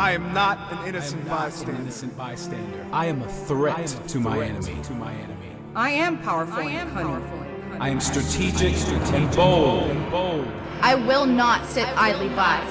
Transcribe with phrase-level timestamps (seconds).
[0.00, 1.72] I am not an innocent I not bystander.
[1.72, 2.86] An innocent bystander.
[2.90, 4.82] I am a threat, to, my enemy.
[4.84, 5.54] to my enemy.
[5.76, 7.78] I am powerful and cunning.
[7.78, 8.74] I am strategic,
[9.12, 9.90] and bold.
[9.90, 10.48] And bold.
[10.80, 12.64] I will not sit idly by.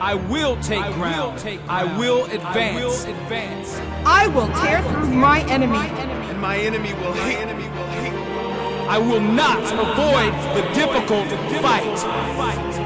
[0.00, 1.38] I will take ground.
[1.68, 3.04] I will advance.
[3.04, 3.80] I will advance.
[4.04, 5.78] I will tear through my enemy.
[5.78, 7.38] And my enemy will hate.
[7.38, 8.12] enemy will hate.
[8.88, 11.28] I will not avoid the difficult
[11.62, 12.85] fight.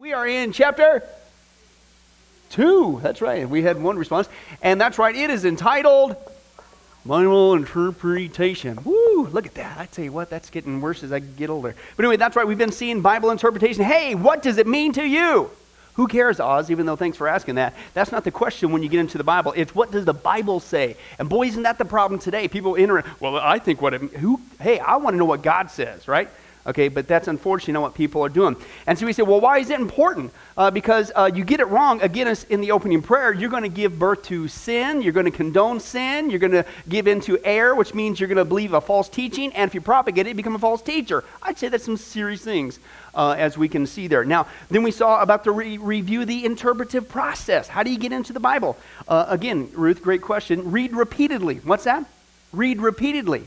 [0.00, 1.02] We are in chapter
[2.50, 3.00] 2.
[3.02, 3.48] That's right.
[3.48, 4.28] We had one response.
[4.62, 5.12] And that's right.
[5.12, 6.14] It is entitled
[7.04, 8.78] Bible Interpretation.
[8.84, 9.76] Woo, look at that.
[9.76, 11.74] I tell you what, that's getting worse as I get older.
[11.96, 12.46] But anyway, that's right.
[12.46, 13.82] We've been seeing Bible interpretation.
[13.82, 15.50] Hey, what does it mean to you?
[15.94, 17.74] Who cares, Oz, even though thanks for asking that.
[17.92, 19.52] That's not the question when you get into the Bible.
[19.56, 20.96] It's what does the Bible say?
[21.18, 22.46] And boy, isn't that the problem today?
[22.46, 25.72] People enter, well, I think what it, who, hey, I want to know what God
[25.72, 26.28] says, right?
[26.68, 28.54] Okay, but that's unfortunately not what people are doing.
[28.86, 30.34] And so we say, well, why is it important?
[30.54, 32.02] Uh, because uh, you get it wrong.
[32.02, 35.00] Again, in the opening prayer, you're going to give birth to sin.
[35.00, 36.28] You're going to condone sin.
[36.28, 39.50] You're going to give into error, which means you're going to believe a false teaching.
[39.54, 41.24] And if you propagate it, you become a false teacher.
[41.42, 42.80] I'd say that's some serious things,
[43.14, 44.26] uh, as we can see there.
[44.26, 47.68] Now, then we saw about the re- review the interpretive process.
[47.68, 48.76] How do you get into the Bible?
[49.06, 50.70] Uh, again, Ruth, great question.
[50.70, 51.56] Read repeatedly.
[51.64, 52.04] What's that?
[52.52, 53.46] Read repeatedly.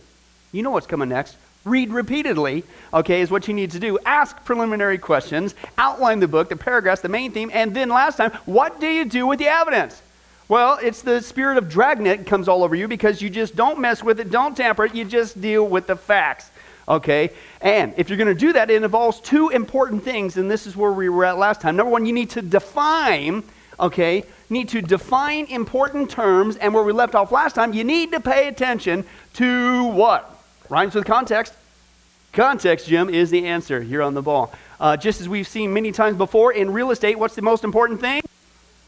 [0.52, 1.38] You know what's coming next.
[1.64, 4.00] Read repeatedly, okay, is what you need to do.
[4.04, 8.32] Ask preliminary questions, outline the book, the paragraphs, the main theme, and then last time,
[8.46, 10.02] what do you do with the evidence?
[10.48, 14.04] Well, it's the spirit of dragnet comes all over you because you just don't mess
[14.04, 16.50] with it, don't tamper it, you just deal with the facts.
[16.90, 17.30] Okay?
[17.62, 20.76] And if you're going to do that, it involves two important things, and this is
[20.76, 21.76] where we were at last time.
[21.76, 23.44] Number one, you need to define,
[23.80, 24.24] okay?
[24.50, 28.20] Need to define important terms, and where we left off last time, you need to
[28.20, 29.06] pay attention
[29.36, 30.31] to what?
[30.72, 31.54] Rhymes with context.
[32.32, 34.54] Context, Jim, is the answer here on the ball.
[34.80, 38.00] Uh, just as we've seen many times before in real estate, what's the most important
[38.00, 38.22] thing?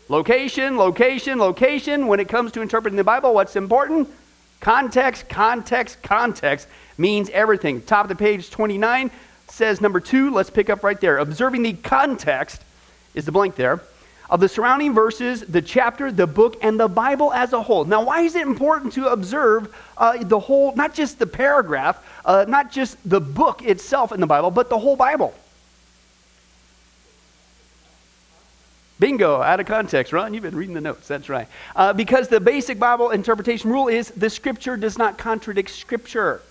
[0.07, 2.07] Location, location, location.
[2.07, 4.07] When it comes to interpreting the Bible, what's important?
[4.61, 7.81] Context, context, context means everything.
[7.81, 9.11] Top of the page 29
[9.49, 10.31] says number two.
[10.31, 11.17] Let's pick up right there.
[11.17, 12.61] Observing the context
[13.13, 13.81] is the blank there
[14.29, 17.85] of the surrounding verses, the chapter, the book, and the Bible as a whole.
[17.85, 22.45] Now, why is it important to observe uh, the whole, not just the paragraph, uh,
[22.47, 25.33] not just the book itself in the Bible, but the whole Bible?
[28.99, 30.33] Bingo, out of context, Ron.
[30.33, 31.07] You've been reading the notes.
[31.07, 31.47] That's right.
[31.75, 36.41] Uh, because the basic Bible interpretation rule is the scripture does not contradict scripture.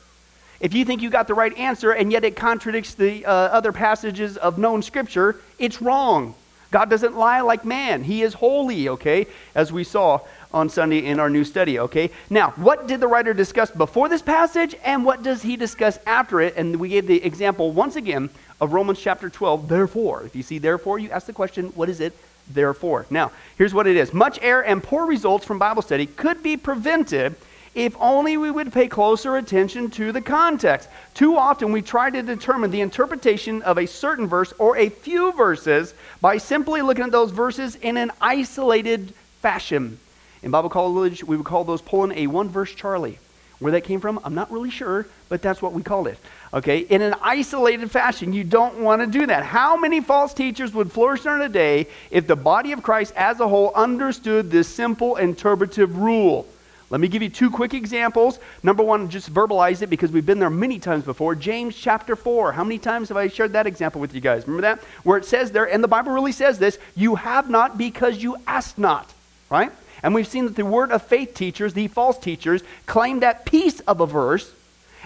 [0.60, 3.72] If you think you got the right answer and yet it contradicts the uh, other
[3.72, 6.34] passages of known scripture, it's wrong.
[6.72, 8.02] God doesn't lie like man.
[8.02, 10.20] He is holy, okay, as we saw
[10.52, 12.10] on Sunday in our new study, okay?
[12.30, 16.40] Now, what did the writer discuss before this passage and what does he discuss after
[16.40, 16.56] it?
[16.56, 20.24] And we gave the example once again of Romans chapter 12, therefore.
[20.24, 22.16] If you see therefore, you ask the question, what is it?
[22.50, 23.06] Therefore.
[23.10, 26.56] Now, here's what it is much error and poor results from Bible study could be
[26.56, 27.36] prevented
[27.74, 30.88] if only we would pay closer attention to the context.
[31.14, 35.32] Too often we try to determine the interpretation of a certain verse or a few
[35.32, 39.98] verses by simply looking at those verses in an isolated fashion.
[40.42, 43.18] In Bible college, we would call those pulling a one verse Charlie.
[43.58, 46.18] Where that came from, I'm not really sure, but that's what we called it.
[46.52, 49.44] Okay, in an isolated fashion, you don't want to do that.
[49.44, 53.38] How many false teachers would flourish in a day if the body of Christ as
[53.38, 56.44] a whole understood this simple interpretive rule?
[56.92, 58.38] Let me give you two quick examples.
[58.62, 61.34] Number one, just verbalize it because we've been there many times before.
[61.34, 62.52] James chapter 4.
[62.52, 64.46] How many times have I shared that example with you guys?
[64.46, 64.84] Remember that?
[65.02, 68.36] Where it says there, and the Bible really says this you have not because you
[68.46, 69.10] ask not,
[69.48, 69.72] right?
[70.02, 73.80] And we've seen that the word of faith teachers, the false teachers, claim that piece
[73.80, 74.52] of a verse,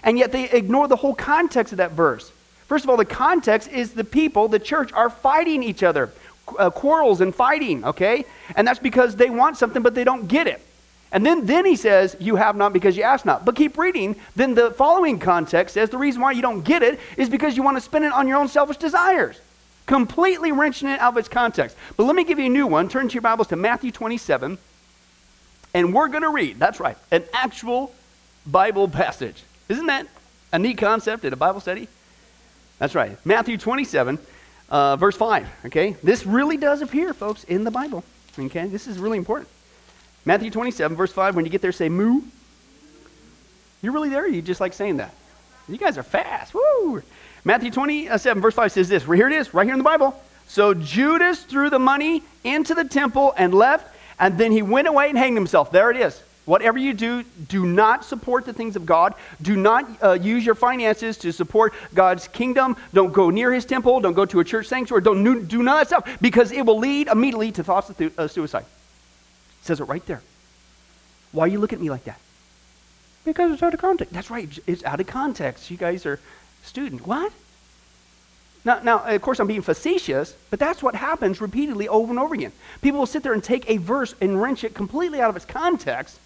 [0.03, 2.33] and yet they ignore the whole context of that verse.
[2.67, 6.11] First of all, the context is the people, the church, are fighting each other,
[6.59, 8.25] uh, quarrels and fighting, okay?
[8.57, 10.66] And that's because they want something, but they don't get it.
[11.17, 13.47] And then, then he says, You have not because you ask not.
[13.47, 14.17] But keep reading.
[14.37, 17.63] Then the following context says the reason why you don't get it is because you
[17.63, 19.41] want to spend it on your own selfish desires.
[19.87, 21.75] Completely wrenching it out of its context.
[21.97, 22.91] But let me give you a new one.
[22.91, 24.59] Turn to your Bibles to Matthew 27.
[25.73, 27.95] And we're going to read, that's right, an actual
[28.47, 29.43] Bible passage.
[29.71, 30.07] Isn't that
[30.53, 31.89] a neat concept in a Bible study?
[32.79, 33.17] That's right.
[33.25, 34.19] Matthew 27,
[34.69, 35.49] uh, verse 5.
[35.65, 35.97] Okay?
[36.03, 38.05] This really does appear, folks, in the Bible.
[38.39, 38.67] Okay?
[38.67, 39.49] This is really important.
[40.27, 41.37] Matthew 27, verse 5.
[41.37, 42.21] When you get there, say moo.
[43.81, 44.27] You're really there?
[44.29, 45.15] you just like saying that?
[45.69, 46.53] You guys are fast.
[46.53, 47.03] Woo!
[47.45, 49.05] Matthew 27, verse 5 says this.
[49.05, 50.21] Here it is, right here in the Bible.
[50.49, 55.09] So Judas threw the money into the temple and left, and then he went away
[55.09, 55.71] and hanged himself.
[55.71, 56.21] There it is.
[56.45, 59.15] Whatever you do, do not support the things of God.
[59.43, 62.77] Do not uh, use your finances to support God's kingdom.
[62.95, 64.01] Don't go near his temple.
[64.01, 65.03] Don't go to a church sanctuary.
[65.03, 68.13] Don't do none of that stuff because it will lead immediately to thoughts of th-
[68.17, 68.65] uh, suicide.
[69.67, 70.23] Says it right there.
[71.33, 72.21] Why you look at me like that?
[73.25, 74.15] Because it's out of context.
[74.15, 74.49] That's right.
[74.65, 75.73] It's out of context.
[75.73, 76.21] You guys are
[76.63, 77.05] student.
[77.05, 77.33] What?
[78.65, 82.35] Now, now, of course, I'm being facetious, but that's what happens repeatedly over and over
[82.35, 82.53] again.
[82.81, 85.45] People will sit there and take a verse and wrench it completely out of its
[85.45, 86.21] context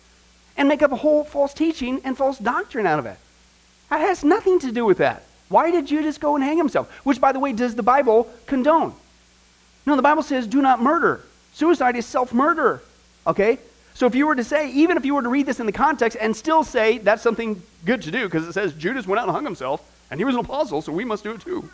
[0.59, 3.17] and make up a whole false teaching and false doctrine out of it.
[3.89, 5.23] That has nothing to do with that.
[5.49, 6.91] Why did Judas go and hang himself?
[7.05, 8.93] Which, by the way, does the Bible condone?
[9.87, 11.23] No, the Bible says do not murder.
[11.55, 12.83] Suicide is self murder.
[13.26, 13.58] Okay?
[13.94, 15.72] So if you were to say, even if you were to read this in the
[15.72, 19.26] context and still say that's something good to do, because it says Judas went out
[19.26, 21.69] and hung himself, and he was an apostle, so we must do it too.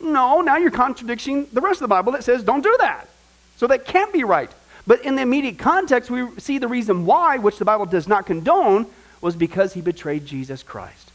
[0.00, 3.08] No, now you're contradicting the rest of the Bible that says don't do that.
[3.56, 4.50] So that can't be right.
[4.86, 8.26] But in the immediate context, we see the reason why, which the Bible does not
[8.26, 8.86] condone,
[9.20, 11.10] was because he betrayed Jesus Christ.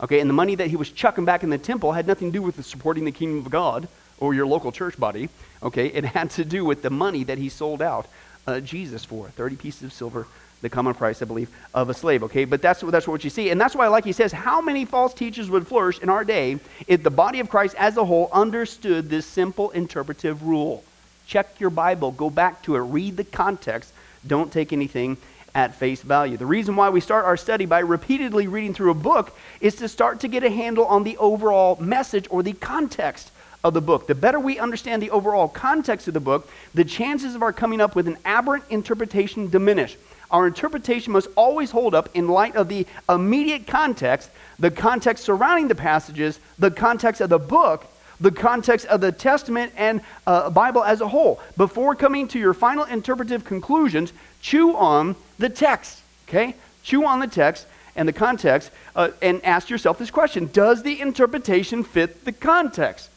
[0.00, 2.38] Okay, and the money that he was chucking back in the temple had nothing to
[2.38, 3.86] do with supporting the kingdom of God
[4.18, 5.28] or your local church body.
[5.62, 8.06] Okay, it had to do with the money that he sold out
[8.46, 10.26] uh, Jesus for 30 pieces of silver,
[10.60, 12.22] the common price, I believe, of a slave.
[12.24, 13.50] Okay, but that's, that's what you see.
[13.50, 16.24] And that's why, I like he says, how many false teachers would flourish in our
[16.24, 20.84] day if the body of Christ as a whole understood this simple interpretive rule?
[21.26, 23.92] Check your Bible, go back to it, read the context,
[24.26, 25.16] don't take anything
[25.54, 26.36] at face value.
[26.36, 29.88] The reason why we start our study by repeatedly reading through a book is to
[29.88, 33.31] start to get a handle on the overall message or the context
[33.64, 34.06] of the book.
[34.06, 37.80] The better we understand the overall context of the book, the chances of our coming
[37.80, 39.96] up with an aberrant interpretation diminish.
[40.30, 45.68] Our interpretation must always hold up in light of the immediate context, the context surrounding
[45.68, 47.86] the passages, the context of the book,
[48.18, 51.40] the context of the Testament and uh, Bible as a whole.
[51.56, 56.54] Before coming to your final interpretive conclusions, chew on the text, okay?
[56.82, 61.00] Chew on the text and the context uh, and ask yourself this question Does the
[61.00, 63.10] interpretation fit the context?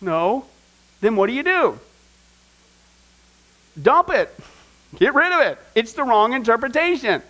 [0.00, 0.46] No.
[1.00, 1.78] Then what do you do?
[3.80, 4.34] Dump it.
[4.96, 5.58] Get rid of it.
[5.74, 7.22] It's the wrong interpretation.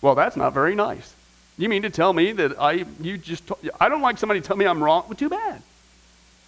[0.00, 1.14] Well, that's not very nice.
[1.58, 4.66] You mean to tell me that I you just I don't like somebody tell me
[4.66, 5.04] I'm wrong?
[5.08, 5.62] Well, too bad.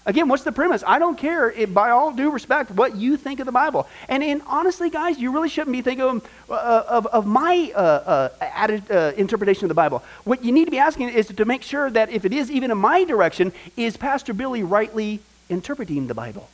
[0.04, 0.82] Again, what's the premise?
[0.84, 3.86] I don't care, if, by all due respect, what you think of the Bible.
[4.08, 7.78] And in, honestly, guys, you really shouldn't be thinking of, uh, of, of, my uh,
[7.78, 10.02] uh, added, uh, interpretation of the Bible.
[10.24, 12.72] What you need to be asking is to make sure that if it is even
[12.72, 15.20] in my direction, is Pastor Billy rightly
[15.52, 16.48] interpreting the Bible?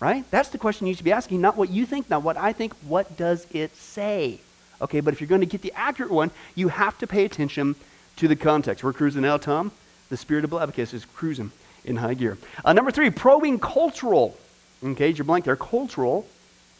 [0.00, 0.24] Right?
[0.30, 2.74] That's the question you should be asking, not what you think, not what I think.
[2.86, 4.40] What does it say?
[4.80, 7.74] Okay, but if you're going to get the accurate one, you have to pay attention
[8.16, 8.84] to the context.
[8.84, 9.72] We're cruising now, Tom.
[10.10, 11.52] The spirit of Leviticus is cruising
[11.84, 12.38] in high gear.
[12.64, 14.36] Uh, number three, probing cultural.
[14.82, 15.56] Okay, your blank there.
[15.56, 16.26] Cultural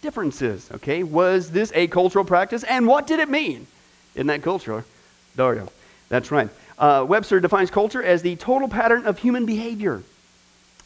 [0.03, 0.71] differences.
[0.73, 3.67] Okay, was this a cultural practice, and what did it mean
[4.15, 4.85] in that culture?
[5.37, 5.69] Dario,
[6.09, 6.51] that's right.
[6.79, 10.03] Uh, Webster defines culture as the total pattern of human behavior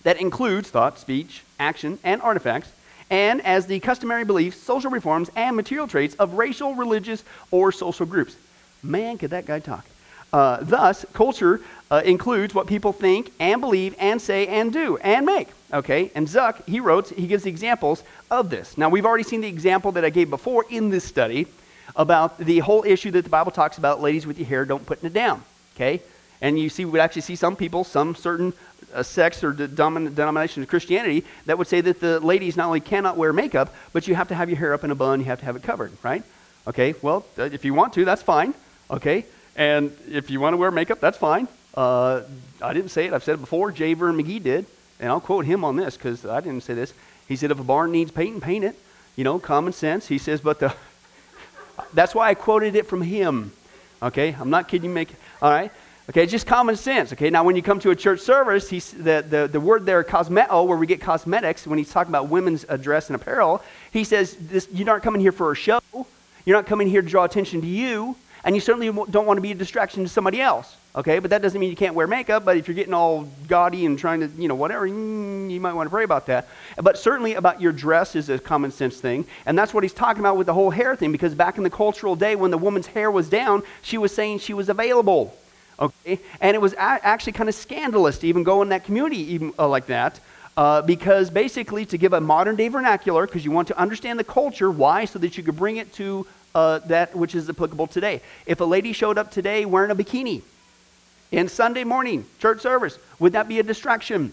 [0.09, 2.73] that includes thought, speech, action, and artifacts,
[3.11, 8.07] and as the customary beliefs, social reforms, and material traits of racial, religious, or social
[8.07, 8.35] groups.
[8.83, 9.85] Man, could that guy talk.
[10.33, 11.61] Uh, thus, culture
[11.91, 15.49] uh, includes what people think and believe and say and do and make.
[15.75, 18.79] Okay, and Zuck, he wrote, he gives examples of this.
[18.79, 21.49] Now, we've already seen the example that I gave before in this study
[21.97, 25.05] about the whole issue that the Bible talks about ladies with your hair, don't put
[25.05, 25.43] it down.
[25.77, 26.01] Okay,
[26.41, 28.55] and you see, we actually see some people, some certain
[28.95, 33.17] uh, sects or denomination of Christianity that would say that the ladies not only cannot
[33.17, 35.41] wear makeup, but you have to have your hair up in a bun, you have
[35.41, 36.23] to have it covered, right?
[36.67, 38.55] Okay, well, uh, if you want to, that's fine.
[38.91, 39.25] Okay,
[39.57, 41.49] and if you want to wear makeup, that's fine.
[41.75, 42.23] Uh,
[42.61, 43.13] I didn't say it.
[43.13, 43.71] I've said it before.
[43.73, 43.95] J.
[43.95, 44.67] Vernon McGee did.
[45.01, 46.93] And I'll quote him on this because I didn't say this.
[47.29, 48.77] He said, if a barn needs painting, paint it.
[49.15, 50.09] You know, common sense.
[50.09, 50.75] He says, but the,
[51.95, 53.53] That's why I quoted it from him.
[54.03, 54.95] Okay, I'm not kidding.
[54.95, 55.11] Make
[55.43, 55.73] all right.
[56.11, 57.13] Okay, it's just common sense.
[57.13, 60.03] Okay, now when you come to a church service, he's, the, the, the word there,
[60.03, 64.35] cosmeo, where we get cosmetics, when he's talking about women's dress and apparel, he says
[64.41, 65.81] this, you're not coming here for a show.
[66.47, 69.43] You're not coming here to draw attention to you, and you certainly don't want to
[69.43, 70.77] be a distraction to somebody else.
[70.97, 73.85] Okay, but that doesn't mean you can't wear makeup, but if you're getting all gaudy
[73.85, 76.49] and trying to, you know, whatever, mm, you might want to pray about that.
[76.79, 80.21] But certainly about your dress is a common sense thing, and that's what he's talking
[80.21, 82.87] about with the whole hair thing, because back in the cultural day when the woman's
[82.87, 85.37] hair was down, she was saying she was available.
[85.81, 86.21] Okay?
[86.41, 89.69] And it was actually kind of scandalous to even go in that community even uh,
[89.69, 90.21] like that.
[90.57, 94.25] Uh, because basically, to give a modern day vernacular, because you want to understand the
[94.25, 95.05] culture, why?
[95.05, 98.21] So that you could bring it to uh, that which is applicable today.
[98.45, 100.43] If a lady showed up today wearing a bikini
[101.31, 104.33] in Sunday morning church service, would that be a distraction?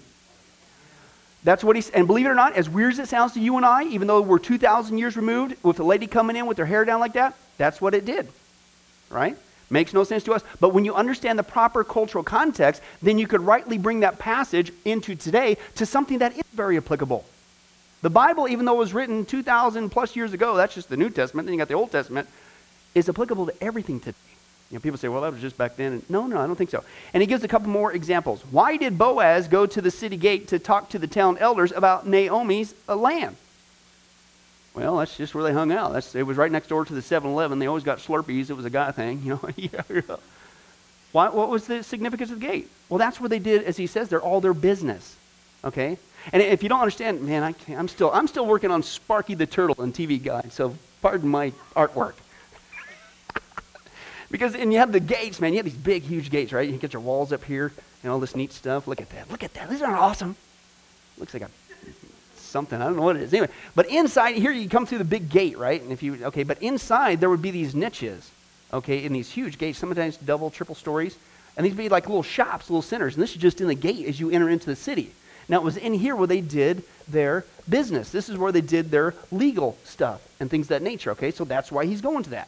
[1.44, 3.56] That's what he's, and believe it or not, as weird as it sounds to you
[3.58, 6.66] and I, even though we're 2,000 years removed, with a lady coming in with her
[6.66, 8.28] hair down like that, that's what it did,
[9.12, 9.38] right?
[9.70, 10.44] Makes no sense to us.
[10.60, 14.72] But when you understand the proper cultural context, then you could rightly bring that passage
[14.86, 17.26] into today to something that is very applicable.
[18.02, 21.10] The Bible, even though it was written 2,000 plus years ago, that's just the New
[21.10, 22.28] Testament, then you got the Old Testament,
[22.94, 24.16] is applicable to everything today.
[24.70, 25.94] You know, people say, well, that was just back then.
[25.94, 26.84] And no, no, I don't think so.
[27.14, 28.44] And he gives a couple more examples.
[28.52, 32.08] Why did Boaz go to the city gate to talk to the town elders about
[32.08, 33.38] Naomi's uh, land?
[34.76, 35.94] Well, that's just where they hung out.
[35.94, 37.60] That's, it was right next door to the 7 Eleven.
[37.60, 38.50] They always got Slurpees.
[38.50, 40.20] It was a guy thing, you know.
[41.14, 42.70] what was the significance of the gate?
[42.90, 45.16] Well, that's where they did, as he says, they're all their business.
[45.64, 45.98] Okay?
[46.34, 49.34] And if you don't understand, man, I can't, I'm, still, I'm still working on Sparky
[49.34, 52.16] the Turtle and TV Guide, so pardon my artwork.
[54.32, 55.54] because, and you have the gates, man.
[55.54, 56.70] You have these big, huge gates, right?
[56.70, 57.72] You get your walls up here
[58.04, 58.88] and all this neat stuff.
[58.88, 59.32] Look at that.
[59.32, 59.70] Look at that.
[59.70, 60.36] These are awesome.
[61.18, 61.50] Looks like a
[62.56, 62.82] something.
[62.82, 63.34] I don't know what it is.
[63.34, 65.82] Anyway, but inside here you come through the big gate, right?
[65.82, 68.32] And if you okay, but inside there would be these niches,
[68.72, 71.18] okay, in these huge gates, sometimes double, triple stories,
[71.58, 73.16] and these would be like little shops, little centers.
[73.16, 75.12] And this is just in the gate as you enter into the city.
[75.50, 78.10] Now it was in here where they did their business.
[78.10, 81.12] This is where they did their legal stuff and things that nature.
[81.12, 82.48] Okay, so that's why he's going to that.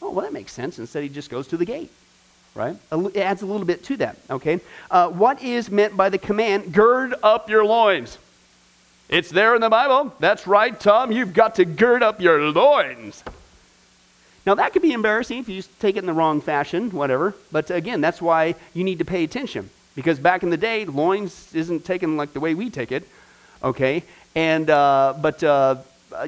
[0.00, 0.78] Oh, well, that makes sense.
[0.78, 1.90] Instead, he just goes to the gate
[2.54, 2.76] right?
[2.92, 4.60] It adds a little bit to that, okay?
[4.90, 8.18] Uh, what is meant by the command, gird up your loins?
[9.12, 10.14] It's there in the Bible.
[10.20, 11.12] That's right, Tom.
[11.12, 13.22] You've got to gird up your loins.
[14.46, 17.34] Now, that could be embarrassing if you take it in the wrong fashion, whatever.
[17.52, 19.68] But again, that's why you need to pay attention.
[19.94, 23.06] Because back in the day, loins isn't taken like the way we take it,
[23.62, 24.02] okay?
[24.34, 25.76] And, uh, but, uh,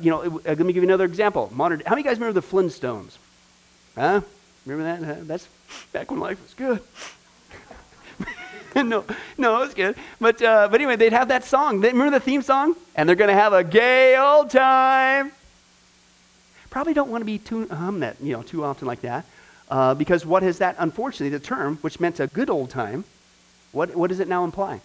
[0.03, 1.51] you know, it, let me give you another example.
[1.55, 3.17] Modern, how many guys remember the Flintstones?
[3.95, 4.21] Huh?
[4.67, 5.27] Remember that?
[5.27, 5.49] That's
[5.95, 6.83] back when life was good.
[8.83, 9.05] no,
[9.39, 9.97] no, it's good.
[10.21, 11.81] But, uh, but anyway, they'd have that song.
[11.81, 12.75] They, remember the theme song?
[12.97, 15.33] And they're going to have a gay old time.
[16.75, 19.25] Probably don't want to be too hum that you know too often like that,
[19.71, 20.75] uh, because what is that?
[20.81, 23.05] Unfortunately, the term which meant a good old time,
[23.71, 24.81] what what does it now imply?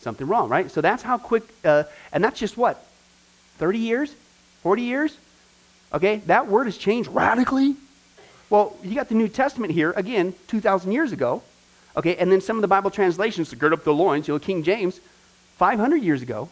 [0.00, 0.68] Something wrong, right?
[0.68, 2.84] So that's how quick, uh, and that's just what,
[3.58, 4.12] thirty years,
[4.64, 5.16] forty years.
[5.94, 7.76] Okay, that word has changed radically.
[8.50, 11.44] Well, you got the New Testament here again, two thousand years ago.
[11.96, 14.38] Okay, and then some of the Bible translations to gird up the loins, you know,
[14.38, 15.00] King James,
[15.56, 16.50] 500 years ago,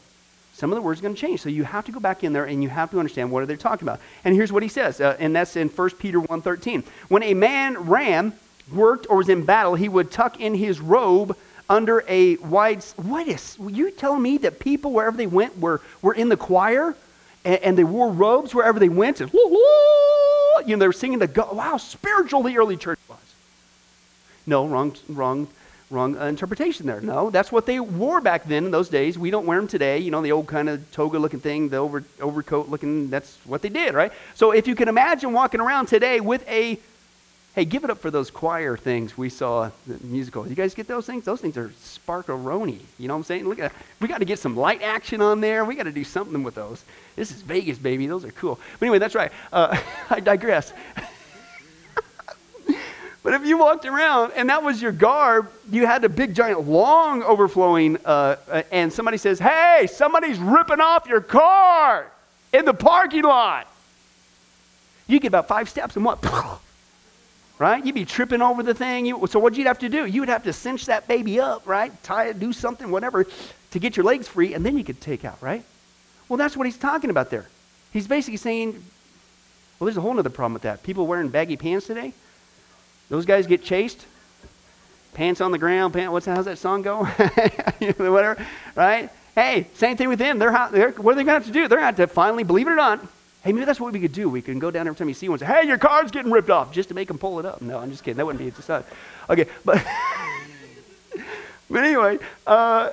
[0.54, 1.40] some of the words are going to change.
[1.40, 3.46] So you have to go back in there and you have to understand what are
[3.46, 4.00] they talking about.
[4.24, 6.84] And here's what he says, uh, and that's in 1 Peter 1.13.
[7.08, 8.32] When a man ran,
[8.72, 11.36] worked, or was in battle, he would tuck in his robe
[11.68, 12.82] under a wide...
[12.96, 13.58] What is...
[13.60, 16.94] You telling me that people, wherever they went, were, were in the choir?
[17.44, 19.20] And, and they wore robes wherever they went?
[19.20, 21.48] And, you know, they were singing the...
[21.52, 22.98] Wow, spiritual the early church.
[24.46, 25.48] No, wrong, wrong,
[25.90, 27.00] wrong uh, interpretation there.
[27.00, 29.18] No, that's what they wore back then in those days.
[29.18, 29.98] We don't wear them today.
[29.98, 33.62] You know, the old kind of toga looking thing, the over, overcoat looking, that's what
[33.62, 34.12] they did, right?
[34.34, 36.78] So if you can imagine walking around today with a,
[37.54, 40.46] hey, give it up for those choir things we saw the musical.
[40.46, 41.24] You guys get those things?
[41.24, 42.80] Those things are sparkaroni.
[42.98, 43.48] You know what I'm saying?
[43.48, 45.64] Look at We got to get some light action on there.
[45.64, 46.84] We got to do something with those.
[47.16, 48.06] This is Vegas, baby.
[48.06, 48.58] Those are cool.
[48.78, 49.32] But anyway, that's right.
[49.52, 49.78] Uh,
[50.10, 50.72] I digress.
[53.24, 56.68] But if you walked around and that was your garb, you had a big, giant,
[56.68, 62.06] long overflowing, uh, uh, and somebody says, Hey, somebody's ripping off your car
[62.52, 63.66] in the parking lot.
[65.06, 66.22] You get about five steps and what?
[67.58, 67.84] right?
[67.84, 69.06] You'd be tripping over the thing.
[69.06, 71.66] You, so what'd you'd have to do, you would have to cinch that baby up,
[71.66, 71.90] right?
[72.02, 73.26] Tie it, do something, whatever,
[73.70, 75.64] to get your legs free, and then you could take out, right?
[76.28, 77.46] Well, that's what he's talking about there.
[77.90, 78.72] He's basically saying,
[79.78, 80.82] well, there's a whole other problem with that.
[80.82, 82.12] People wearing baggy pants today,
[83.08, 84.06] those guys get chased,
[85.12, 87.04] pants on the ground, pants, what's how's that song go?
[87.96, 88.44] Whatever,
[88.74, 89.10] right?
[89.34, 90.38] Hey, same thing with them.
[90.38, 91.68] They're, they're what are they going to have to do?
[91.68, 93.00] They're going to have to finally, believe it or not,
[93.44, 94.30] Hey, maybe that's what we could do.
[94.30, 96.48] We can go down every time you see one say, hey, your car's getting ripped
[96.48, 97.60] off, just to make them pull it up.
[97.60, 98.16] No, I'm just kidding.
[98.16, 98.86] That wouldn't be just not.
[99.30, 99.84] Okay, but.
[101.70, 102.50] But anyway, uh,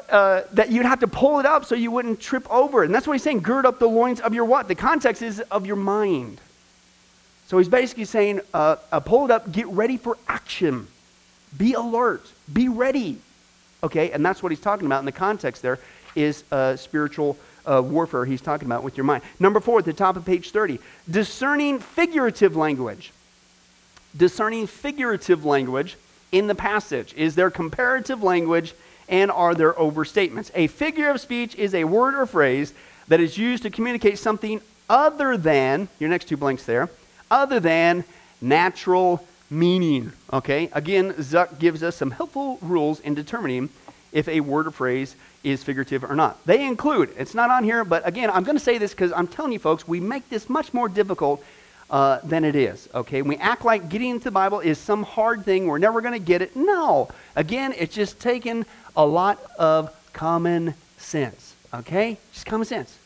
[0.09, 2.83] uh, that you'd have to pull it up so you wouldn't trip over.
[2.83, 4.69] And that's what he's saying gird up the loins of your what?
[4.69, 6.39] The context is of your mind.
[7.51, 10.87] So he's basically saying uh, uh, pull it up, get ready for action.
[11.57, 13.17] Be alert, be ready.
[13.83, 15.77] Okay, and that's what he's talking about in the context there
[16.15, 19.21] is uh, spiritual uh, warfare he's talking about with your mind.
[19.37, 20.79] Number four at the top of page 30
[21.09, 23.11] discerning figurative language.
[24.15, 25.97] Discerning figurative language
[26.31, 27.13] in the passage?
[27.15, 28.73] Is there comparative language
[29.09, 30.51] and are there overstatements?
[30.55, 32.73] A figure of speech is a word or phrase
[33.09, 36.89] that is used to communicate something other than, your next two blanks there,
[37.31, 38.03] other than
[38.39, 40.11] natural meaning.
[40.31, 40.69] Okay?
[40.73, 43.69] Again, Zuck gives us some helpful rules in determining
[44.11, 46.45] if a word or phrase is figurative or not.
[46.45, 49.27] They include, it's not on here, but again, I'm going to say this because I'm
[49.27, 51.43] telling you folks, we make this much more difficult
[51.89, 52.87] uh, than it is.
[52.93, 55.67] Okay, we act like getting into the Bible is some hard thing.
[55.67, 56.55] We're never going to get it.
[56.55, 61.55] No, again, it's just taking a lot of common sense.
[61.73, 62.97] Okay, just common sense.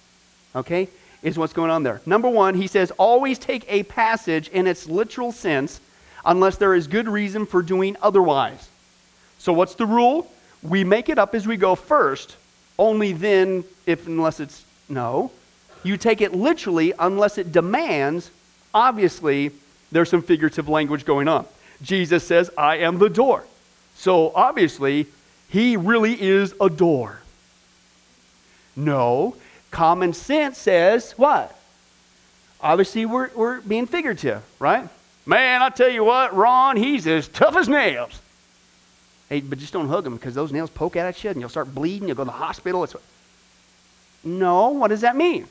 [0.55, 0.89] Okay,
[1.25, 2.01] is what's going on there.
[2.05, 5.82] Number one, he says always take a passage in its literal sense,
[6.24, 8.70] unless there is good reason for doing otherwise.
[9.39, 10.32] So what's the rule?
[10.62, 12.38] We make it up as we go first.
[12.77, 15.32] Only then, if unless it's no,
[15.84, 18.29] you take it literally unless it demands
[18.74, 19.51] obviously
[19.91, 21.46] there's some figurative language going on.
[21.82, 23.46] Jesus says, I am the door.
[23.96, 25.08] So obviously,
[25.50, 27.22] he really is a door.
[28.75, 29.36] No,
[29.75, 31.53] common sense says what?
[32.62, 34.88] Obviously, we're, we're being figurative, right?
[35.25, 38.22] Man, I tell you what, Ron, he's as tough as nails.
[39.27, 41.50] Hey, but just don't hug him because those nails poke out at you and you'll
[41.50, 42.08] start bleeding.
[42.08, 42.86] You'll go to the hospital.
[42.86, 42.96] It's,
[44.24, 45.45] no, what does that mean?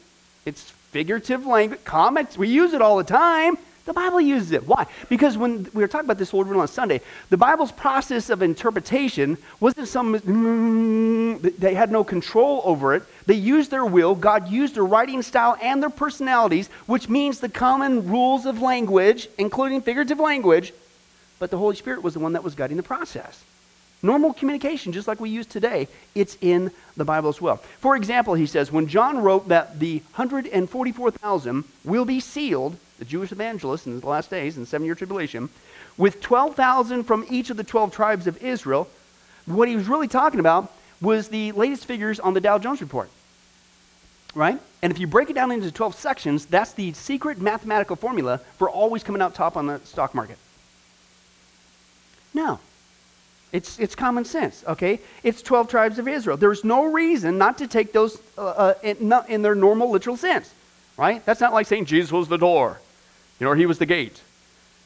[0.46, 2.38] It's figurative language, comments.
[2.38, 3.58] We use it all the time.
[3.84, 4.66] The Bible uses it.
[4.66, 4.86] Why?
[5.10, 8.40] Because when we were talking about this Lord willing on Sunday, the Bible's process of
[8.42, 13.02] interpretation wasn't some, they had no control over it.
[13.26, 14.14] They used their will.
[14.14, 19.28] God used their writing style and their personalities, which means the common rules of language,
[19.36, 20.72] including figurative language,
[21.38, 23.44] but the Holy Spirit was the one that was guiding the process.
[24.02, 27.56] Normal communication, just like we use today, it's in the Bible as well.
[27.56, 33.32] For example, he says, when John wrote that the 144,000 will be sealed, the Jewish
[33.32, 35.50] evangelists in the last days, in the seven year tribulation,
[35.96, 38.88] with 12,000 from each of the 12 tribes of Israel,
[39.46, 43.10] what he was really talking about was the latest figures on the Dow Jones report.
[44.34, 44.58] Right?
[44.82, 48.68] And if you break it down into 12 sections, that's the secret mathematical formula for
[48.68, 50.38] always coming out top on the stock market.
[52.32, 52.58] Now,
[53.52, 54.98] it's, it's common sense, okay?
[55.22, 56.36] It's 12 tribes of Israel.
[56.36, 60.52] There's no reason not to take those uh, uh, in, in, their normal literal sense,
[60.96, 61.24] right?
[61.24, 62.80] That's not like saying Jesus was the door,
[63.44, 64.22] you know, or he was the gate,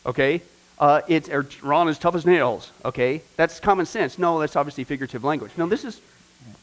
[0.04, 0.42] okay?
[0.80, 3.22] Uh, it's or Ron is tough as nails, okay?
[3.36, 4.18] That's common sense.
[4.18, 5.52] No, that's obviously figurative language.
[5.56, 6.00] No, this is,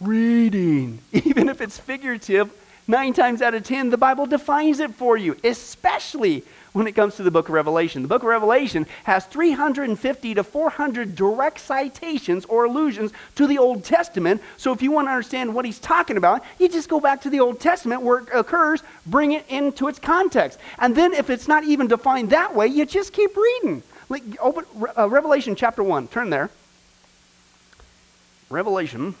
[0.00, 1.00] reading.
[1.12, 2.50] Even if it's figurative,
[2.88, 6.44] Nine times out of ten, the Bible defines it for you, especially
[6.76, 8.02] when it comes to the book of Revelation.
[8.02, 13.82] The book of Revelation has 350 to 400 direct citations or allusions to the Old
[13.82, 14.42] Testament.
[14.58, 17.30] So if you want to understand what he's talking about, you just go back to
[17.30, 20.58] the Old Testament where it occurs, bring it into its context.
[20.78, 23.82] And then if it's not even defined that way, you just keep reading.
[24.08, 24.64] Like open
[24.96, 26.08] uh, Revelation chapter 1.
[26.08, 26.50] Turn there.
[28.50, 29.14] Revelation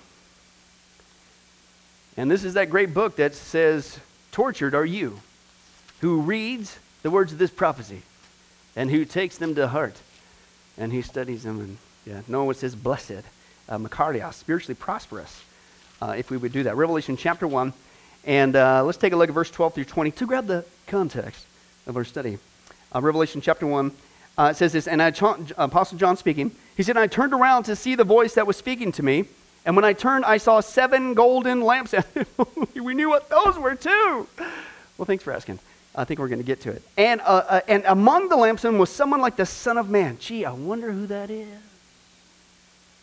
[2.18, 4.00] and this is that great book that says,
[4.32, 5.20] Tortured are you,
[6.00, 8.02] who reads the words of this prophecy,
[8.74, 9.96] and who takes them to heart,
[10.76, 11.60] and who studies them.
[11.60, 13.22] And yeah, no one says, Blessed,
[13.68, 15.42] uh, spiritually prosperous,
[16.00, 16.76] uh, if we would do that.
[16.76, 17.72] Revelation chapter 1.
[18.24, 21.46] And uh, let's take a look at verse 12 through 20 to grab the context
[21.86, 22.38] of our study.
[22.94, 23.92] Uh, Revelation chapter 1.
[24.38, 25.14] Uh, says this, and I,
[25.56, 28.92] Apostle John speaking, he said, I turned around to see the voice that was speaking
[28.92, 29.24] to me.
[29.64, 31.94] And when I turned, I saw seven golden lamps.
[32.74, 34.28] we knew what those were too.
[34.98, 35.58] Well, thanks for asking.
[35.96, 36.82] I think we're going to get to it.
[36.98, 40.18] And, uh, uh, and among the lampstands was someone like the Son of Man.
[40.20, 41.48] Gee, I wonder who that is.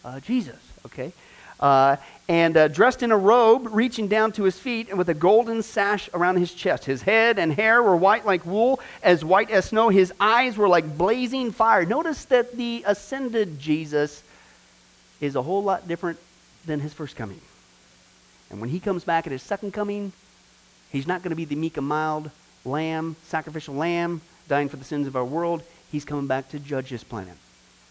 [0.05, 1.11] Uh, Jesus, okay?
[1.59, 1.95] Uh,
[2.27, 5.63] and uh, dressed in a robe, reaching down to his feet, and with a golden
[5.63, 6.85] sash around his chest.
[6.85, 9.89] His head and hair were white like wool, as white as snow.
[9.89, 11.85] His eyes were like blazing fire.
[11.85, 14.23] Notice that the ascended Jesus
[15.19, 16.19] is a whole lot different
[16.65, 17.41] than his first coming.
[18.51, 20.11] And when he comes back at his second coming,
[20.91, 22.29] he's not going to be the meek and mild
[22.65, 25.63] lamb, sacrificial lamb, dying for the sins of our world.
[25.91, 27.35] He's coming back to judge this planet.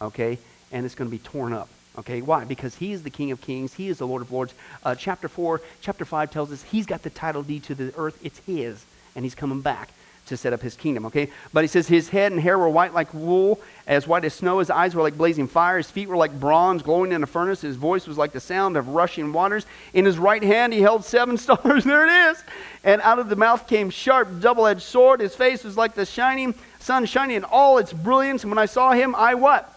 [0.01, 0.39] Okay?
[0.71, 1.69] And it's going to be torn up.
[1.99, 2.45] Okay, why?
[2.45, 3.75] Because he is the King of Kings.
[3.75, 4.55] He is the Lord of Lords.
[4.83, 8.19] Uh, chapter 4, chapter 5 tells us he's got the title deed to the earth.
[8.23, 9.91] It's his, and he's coming back
[10.33, 11.29] to set up his kingdom, okay?
[11.53, 14.59] But he says his head and hair were white like wool, as white as snow.
[14.59, 15.77] His eyes were like blazing fire.
[15.77, 17.61] His feet were like bronze glowing in a furnace.
[17.61, 19.67] His voice was like the sound of rushing waters.
[19.95, 21.85] In his right hand he held seven stars.
[21.85, 22.43] there it is.
[22.85, 25.21] And out of the mouth came sharp, double edged sword.
[25.21, 28.43] His face was like the shining sun shining in all its brilliance.
[28.43, 29.69] And when I saw him, I what?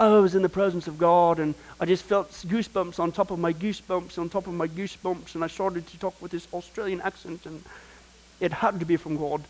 [0.00, 3.30] Oh, I was in the presence of God, and I just felt goosebumps on top
[3.30, 6.48] of my goosebumps on top of my goosebumps, and I started to talk with this
[6.54, 7.62] Australian accent, and
[8.40, 9.44] it had to be from God.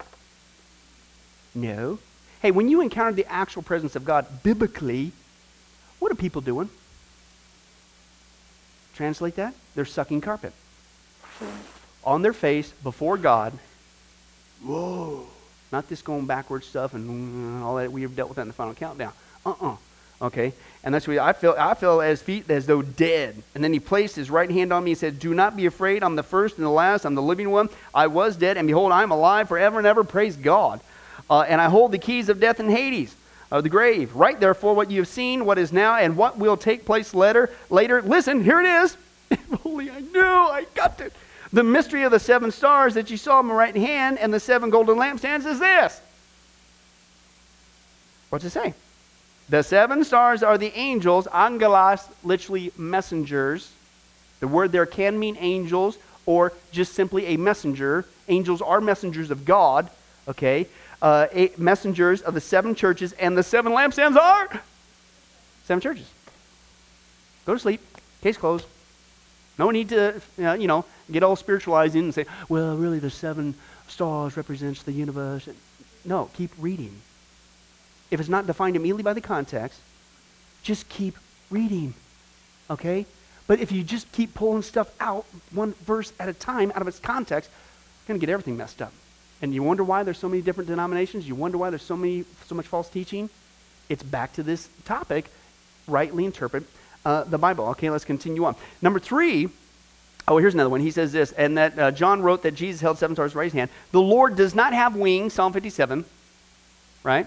[1.55, 1.99] No.
[2.43, 5.13] Hey, when you encounter the actual presence of God biblically,
[5.99, 6.71] what are people doing?
[8.95, 9.55] Translate that?
[9.75, 10.53] They're sucking carpet.
[12.05, 13.53] On their face before God.
[14.63, 15.27] Whoa.
[15.73, 17.93] Not this going backward stuff and all that.
[17.93, 19.13] We've dealt with that in the final countdown.
[19.45, 19.77] Uh uh
[20.23, 20.53] Okay?
[20.85, 21.55] And that's what I feel.
[21.59, 23.43] I feel as feet as though dead.
[23.55, 26.03] And then he placed his right hand on me and said, Do not be afraid.
[26.03, 27.05] I'm the first and the last.
[27.05, 27.71] I'm the living one.
[27.95, 30.05] I was dead, and behold, I am alive forever and ever.
[30.05, 30.81] Praise God.
[31.31, 33.15] Uh, and I hold the keys of death and Hades,
[33.53, 34.15] of the grave.
[34.17, 37.49] Write therefore what you have seen, what is now, and what will take place later.
[37.71, 38.97] Later, listen, here it is.
[39.31, 41.13] If only I knew, I got it.
[41.53, 44.41] The mystery of the seven stars that you saw in my right hand and the
[44.41, 46.01] seven golden lampstands is this.
[48.31, 48.75] What's it say?
[49.49, 53.73] The seven stars are the angels, angelos, literally messengers.
[54.39, 58.05] The word there can mean angels or just simply a messenger.
[58.29, 59.91] Angels are messengers of God,
[60.29, 60.67] okay?
[61.03, 64.63] Uh, eight messengers of the seven churches, and the seven lampstands are
[65.65, 66.09] seven churches.
[67.47, 67.81] Go to sleep.
[68.23, 68.67] Case closed.
[69.59, 73.55] No need to, you know, get all spiritualizing and say, well, really the seven
[73.89, 75.49] stars represents the universe.
[76.05, 77.01] No, keep reading.
[78.11, 79.81] If it's not defined immediately by the context,
[80.63, 81.17] just keep
[81.51, 81.95] reading.
[82.69, 83.07] Okay?
[83.47, 86.89] But if you just keep pulling stuff out one verse at a time out of
[86.89, 88.93] its context, you're going to get everything messed up.
[89.43, 91.27] And you wonder why there's so many different denominations?
[91.27, 93.31] You wonder why there's so many so much false teaching?
[93.89, 95.27] It's back to this topic,
[95.87, 96.65] rightly interpret
[97.05, 97.67] uh, the Bible.
[97.69, 98.55] Okay, let's continue on.
[98.83, 99.49] Number three,
[100.29, 100.81] oh, here's another one.
[100.81, 103.53] He says this, and that uh, John wrote that Jesus held seven stars in right
[103.53, 103.71] hand.
[103.93, 106.05] The Lord does not have wings, Psalm 57,
[107.03, 107.27] right?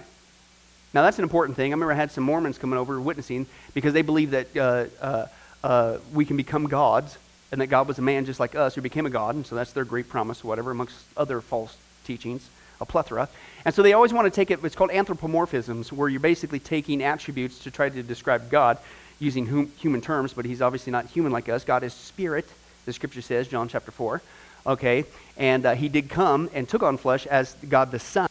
[0.92, 1.72] Now, that's an important thing.
[1.72, 5.26] I remember I had some Mormons coming over witnessing because they believe that uh, uh,
[5.64, 7.18] uh we can become gods
[7.50, 9.34] and that God was a man just like us who became a God.
[9.34, 12.48] And so that's their great promise, whatever, amongst other false teachings,
[12.80, 13.28] a plethora.
[13.64, 17.02] And so they always want to take it, it's called anthropomorphisms, where you're basically taking
[17.02, 18.78] attributes to try to describe God
[19.18, 21.64] using hum, human terms, but he's obviously not human like us.
[21.64, 22.46] God is spirit,
[22.84, 24.20] the scripture says, John chapter 4.
[24.66, 25.04] Okay?
[25.36, 28.28] And uh, he did come and took on flesh as God the Son,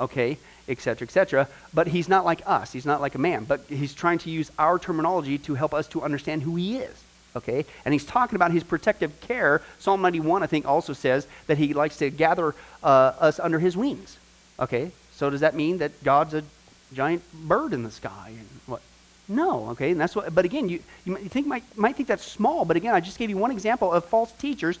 [0.00, 1.48] okay, etc., etc.
[1.72, 2.72] But he's not like us.
[2.72, 3.44] He's not like a man.
[3.44, 7.02] But he's trying to use our terminology to help us to understand who he is
[7.36, 7.64] okay?
[7.84, 9.62] And he's talking about his protective care.
[9.78, 13.76] Psalm 91, I think, also says that he likes to gather uh, us under his
[13.76, 14.18] wings,
[14.58, 14.90] okay?
[15.12, 16.42] So does that mean that God's a
[16.92, 18.32] giant bird in the sky?
[18.36, 18.82] And what?
[19.28, 19.90] No, okay?
[19.90, 22.94] And that's what, but again, you, you think, might, might think that's small, but again,
[22.94, 24.78] I just gave you one example of false teachers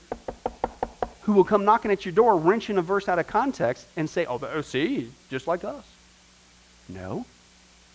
[1.22, 4.26] who will come knocking at your door, wrenching a verse out of context, and say,
[4.26, 5.84] oh, see, just like us.
[6.88, 7.26] No.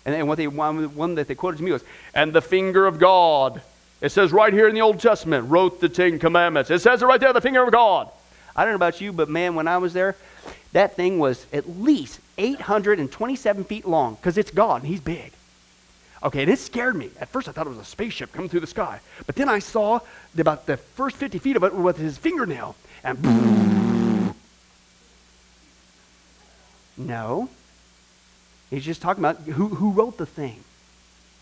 [0.06, 2.86] And then what they one, one that they quoted to me was, and the finger
[2.86, 3.62] of God.
[4.02, 6.72] It says right here in the Old Testament, wrote the Ten Commandments.
[6.72, 8.10] It says it right there, the finger of God.
[8.56, 10.16] I don't know about you, but man, when I was there,
[10.74, 15.32] that thing was at least 827 feet long because it's God and He's big.
[16.24, 17.10] Okay, and it scared me.
[17.20, 19.00] At first, I thought it was a spaceship coming through the sky.
[19.26, 20.00] But then I saw
[20.38, 22.76] about the first 50 feet of it with his fingernail.
[23.04, 23.24] And
[26.98, 27.50] no.
[28.70, 30.64] He's just talking about who, who wrote the thing.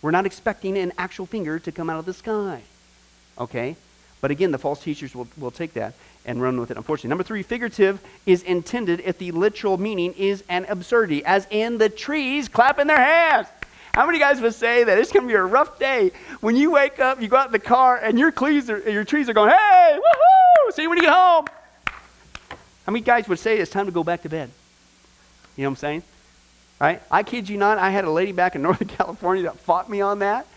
[0.02, 2.62] We're not expecting an actual finger to come out of the sky.
[3.38, 3.76] Okay?
[4.22, 5.94] But again, the false teachers will, will take that
[6.26, 7.10] and run with it, unfortunately.
[7.10, 11.90] Number three, figurative is intended if the literal meaning is an absurdity, as in the
[11.90, 13.48] trees clapping their hands.
[13.94, 16.72] How many guys would say that it's going to be a rough day when you
[16.72, 19.34] wake up, you go out in the car, and your trees are, your trees are
[19.34, 21.46] going, hey, woohoo, see you when you get home.
[22.86, 24.50] How many guys would say it's time to go back to bed?
[25.56, 26.04] You know what I'm saying?
[26.80, 27.02] Right?
[27.12, 30.02] I kid you not, I had a lady back in Northern California that fought me
[30.02, 30.48] on that.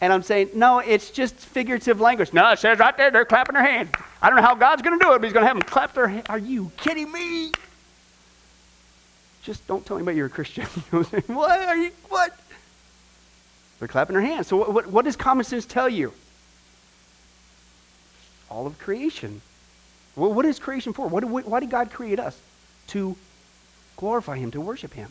[0.00, 2.32] And I'm saying, no, it's just figurative language.
[2.32, 3.90] No, it says right there, they're clapping their hands.
[4.20, 5.62] I don't know how God's going to do it, but He's going to have them
[5.62, 6.26] clap their hands.
[6.28, 7.52] Are you kidding me?
[9.42, 10.66] Just don't tell anybody you're a Christian.
[11.26, 11.92] What are you?
[12.08, 12.36] What?
[13.78, 14.48] They're clapping their hands.
[14.48, 16.12] So, what, what, what does common sense tell you?
[18.50, 19.40] All of creation.
[20.14, 21.08] Well, what is creation for?
[21.08, 22.38] What, why did God create us?
[22.88, 23.16] To
[23.96, 25.10] glorify Him, to worship Him.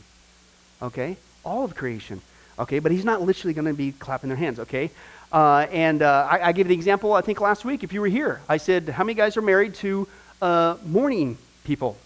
[0.81, 1.17] Okay?
[1.43, 2.21] All of creation.
[2.59, 2.79] Okay?
[2.79, 4.59] But He's not literally going to be clapping their hands.
[4.59, 4.91] Okay?
[5.31, 8.07] Uh, and uh, I, I, gave the example, I think, last week, if you were
[8.07, 8.41] here.
[8.49, 10.07] I said, How many guys are married to
[10.41, 11.97] uh, morning people?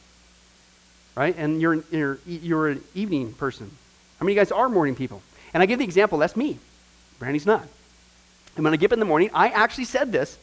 [1.16, 1.36] Right?
[1.38, 3.72] And you're, you're, you're an evening person.
[4.20, 5.22] How many guys are morning people?
[5.54, 6.60] And I give the example, that's me.
[7.18, 7.68] Brandy's not.
[8.56, 10.38] And when I get up in the morning, I actually said this,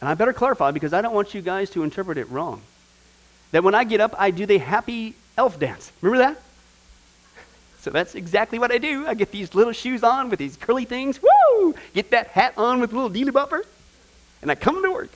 [0.00, 2.62] and I better clarify because I don't want you guys to interpret it wrong.
[3.52, 5.92] That when I get up, I do the happy elf dance.
[6.00, 6.42] Remember that?
[7.80, 9.06] So that's exactly what I do.
[9.06, 11.18] I get these little shoes on with these curly things.
[11.22, 11.74] Woo!
[11.94, 13.64] Get that hat on with a little dealy buffer.
[14.42, 15.10] And I come to work.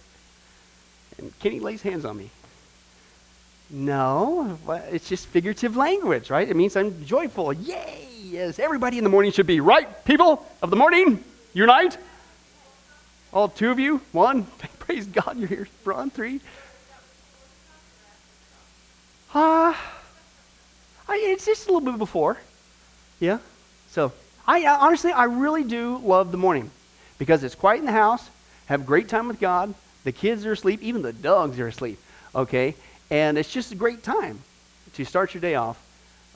[1.18, 2.31] And Kenny lays hands on me.
[3.70, 4.59] No,
[4.90, 6.48] it's just figurative language, right?
[6.48, 7.53] It means I'm joyful.
[7.53, 8.09] Yay!
[8.22, 9.61] Yes, everybody in the morning should be.
[9.61, 11.22] Right, people of the morning?
[11.53, 11.98] Unite?
[13.33, 14.00] All two of you?
[14.12, 14.44] One?
[14.79, 15.68] Praise God, you're here.
[15.83, 16.40] Braun, three.
[19.35, 19.77] Ah,
[21.09, 22.38] uh, it's just a little bit before.
[23.20, 23.38] Yeah?
[23.90, 24.12] So,
[24.46, 26.70] I honestly, I really do love the morning
[27.18, 28.29] because it's quiet in the house,
[28.66, 29.74] have great time with God,
[30.05, 31.98] the kids are asleep, even the dogs are asleep,
[32.35, 32.74] okay?
[33.11, 34.40] And it's just a great time
[34.94, 35.81] to start your day off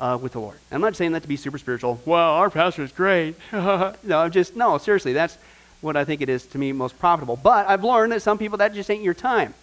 [0.01, 0.59] uh, with the Lord.
[0.71, 2.01] I'm not saying that to be super spiritual.
[2.07, 3.35] Well, our pastor is great.
[3.53, 5.37] no, I'm just, no, seriously, that's
[5.81, 7.37] what I think it is to me most profitable.
[7.37, 9.55] But I've learned that some people, that just ain't your time.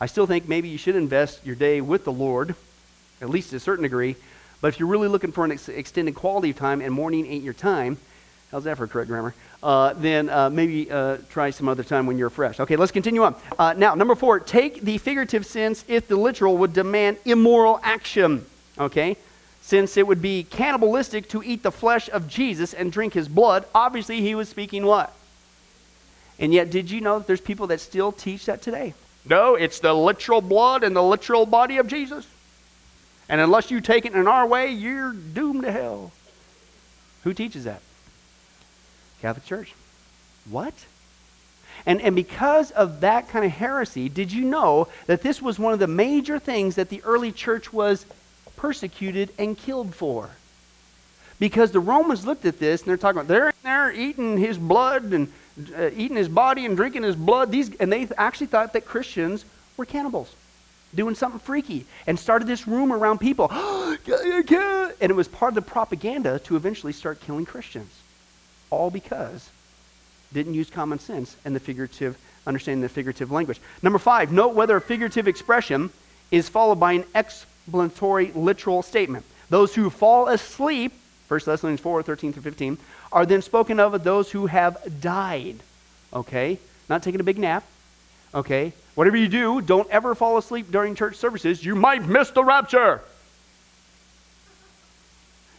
[0.00, 2.54] I still think maybe you should invest your day with the Lord,
[3.20, 4.16] at least to a certain degree.
[4.60, 7.44] But if you're really looking for an ex- extended quality of time and morning ain't
[7.44, 7.98] your time,
[8.50, 9.34] how's that for correct grammar?
[9.62, 12.60] Uh, then uh, maybe uh, try some other time when you're fresh.
[12.60, 13.34] Okay, let's continue on.
[13.58, 18.44] Uh, now, number four, take the figurative sense if the literal would demand immoral action.
[18.78, 19.16] Okay?
[19.66, 23.66] since it would be cannibalistic to eat the flesh of Jesus and drink his blood,
[23.74, 25.12] obviously he was speaking what?
[26.38, 28.94] And yet, did you know that there's people that still teach that today?
[29.28, 32.28] No, it's the literal blood and the literal body of Jesus.
[33.28, 36.12] And unless you take it in our way, you're doomed to hell.
[37.24, 37.80] Who teaches that?
[39.20, 39.74] Catholic Church.
[40.48, 40.74] What?
[41.84, 45.72] And, and because of that kind of heresy, did you know that this was one
[45.72, 48.06] of the major things that the early church was
[48.56, 50.30] persecuted and killed for.
[51.38, 54.56] Because the Romans looked at this and they're talking about they're in there eating his
[54.56, 55.30] blood and
[55.76, 57.52] uh, eating his body and drinking his blood.
[57.52, 59.44] These, and they actually thought that Christians
[59.76, 60.34] were cannibals,
[60.96, 63.48] doing something freaky, and started this rumor around people.
[63.52, 63.98] and
[65.00, 67.92] it was part of the propaganda to eventually start killing Christians.
[68.70, 69.50] All because
[70.32, 73.60] didn't use common sense and the figurative understanding the figurative language.
[73.82, 75.90] Number five, note whether a figurative expression
[76.30, 79.24] is followed by an ex explanatory literal statement.
[79.50, 80.92] Those who fall asleep,
[81.28, 82.78] 1 Thessalonians 4 13 through 15,
[83.12, 85.56] are then spoken of as those who have died.
[86.12, 86.58] Okay?
[86.88, 87.64] Not taking a big nap.
[88.34, 88.72] Okay?
[88.96, 91.62] Whatever you do, don't ever fall asleep during church services.
[91.62, 93.02] You might miss the rapture.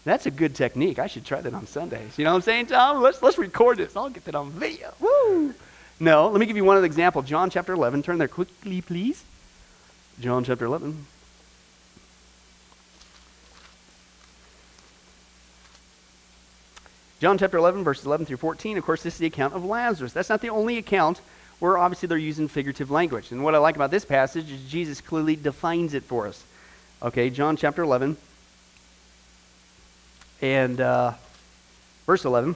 [0.06, 0.98] That's a good technique.
[0.98, 2.18] I should try that on Sundays.
[2.18, 3.02] You know what I'm saying, Tom?
[3.02, 3.96] Let's, let's record this.
[3.96, 4.92] I'll get that on video.
[5.00, 5.54] Woo!
[6.00, 7.22] No, let me give you one other example.
[7.22, 8.02] John chapter 11.
[8.02, 9.24] Turn there quickly, please.
[10.20, 11.06] John chapter 11.
[17.20, 18.78] John chapter 11, verses 11 through 14.
[18.80, 20.14] Of course, this is the account of Lazarus.
[20.14, 21.22] That's not the only account
[21.60, 23.32] where obviously they're using figurative language.
[23.32, 26.44] And what I like about this passage is Jesus clearly defines it for us.
[27.02, 28.18] Okay, John chapter 11
[30.42, 31.14] and uh,
[32.06, 32.56] verse 11.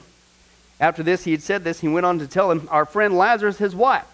[0.80, 3.58] After this, he had said this, he went on to tell him, Our friend Lazarus
[3.58, 4.06] has what?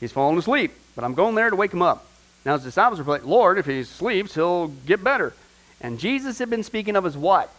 [0.00, 2.06] He's fallen asleep, but I'm going there to wake him up.
[2.44, 5.32] Now his disciples were like, Lord, if he sleeps, he'll get better.
[5.80, 7.50] And Jesus had been speaking of his what?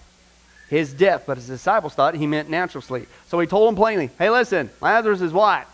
[0.69, 3.07] His death, but his disciples thought he meant natural sleep.
[3.27, 5.67] So he told them plainly, Hey, listen, Lazarus is what?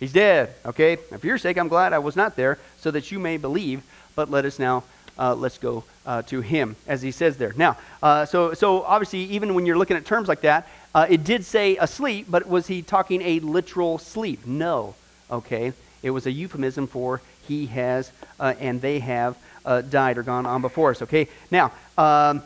[0.00, 0.54] He's dead.
[0.64, 0.96] Okay?
[0.96, 3.82] For your sake, I'm glad I was not there, so that you may believe.
[4.16, 4.82] But let us now,
[5.18, 7.52] uh, let's go uh, to him, as he says there.
[7.56, 11.22] Now, uh, so, so obviously, even when you're looking at terms like that, uh, it
[11.22, 14.46] did say asleep, but was he talking a literal sleep?
[14.46, 14.94] No.
[15.30, 15.74] Okay?
[16.02, 18.10] It was a euphemism for he has
[18.40, 19.36] uh, and they have
[19.66, 21.02] uh, died or gone on before us.
[21.02, 21.28] Okay?
[21.50, 22.42] Now, um,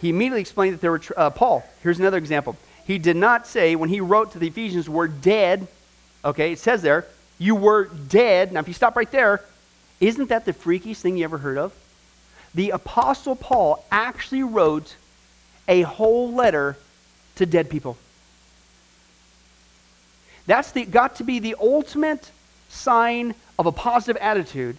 [0.00, 2.56] he immediately explained that there were, tr- Paul, here's another example.
[2.86, 5.66] He did not say, when he wrote to the Ephesians, we're dead.
[6.24, 6.52] Okay?
[6.52, 7.06] It says there,
[7.38, 8.52] you were dead.
[8.52, 9.42] Now, if you stop right there,
[10.00, 11.72] isn't that the freakiest thing you ever heard of?
[12.54, 14.96] The Apostle Paul actually wrote
[15.68, 16.76] a whole letter
[17.36, 17.96] to dead people.
[20.46, 22.30] That's the, got to be the ultimate
[22.68, 24.76] sign of a positive attitude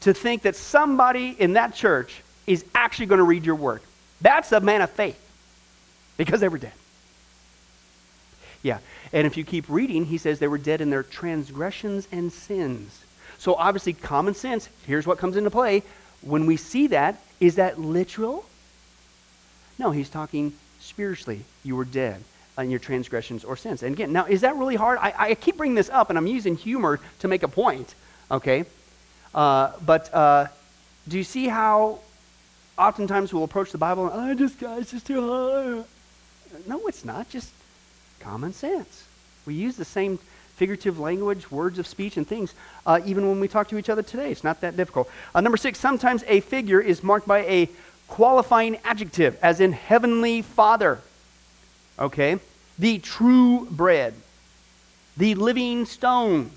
[0.00, 3.82] to think that somebody in that church is actually going to read your work.
[4.20, 5.18] That's a man of faith
[6.16, 6.72] because they were dead.
[8.62, 8.78] Yeah,
[9.12, 13.04] and if you keep reading, he says they were dead in their transgressions and sins.
[13.38, 15.82] So obviously, common sense, here's what comes into play.
[16.20, 18.44] When we see that, is that literal?
[19.78, 21.44] No, he's talking spiritually.
[21.64, 22.22] You were dead
[22.58, 23.82] in your transgressions or sins.
[23.82, 24.98] And again, now, is that really hard?
[25.00, 27.94] I, I keep bringing this up, and I'm using humor to make a point,
[28.30, 28.66] okay?
[29.34, 30.48] Uh, but uh,
[31.08, 32.00] do you see how
[32.80, 35.84] oftentimes we'll approach the Bible and, oh, just, guys, just too hard.
[36.66, 37.28] No, it's not.
[37.28, 37.50] Just
[38.20, 39.04] common sense.
[39.46, 40.18] We use the same
[40.56, 42.54] figurative language, words of speech, and things,
[42.84, 44.30] uh, even when we talk to each other today.
[44.30, 45.10] It's not that difficult.
[45.34, 47.68] Uh, number six, sometimes a figure is marked by a
[48.08, 50.98] qualifying adjective, as in heavenly father.
[51.98, 52.38] Okay?
[52.78, 54.14] The true bread,
[55.16, 56.50] the living stone.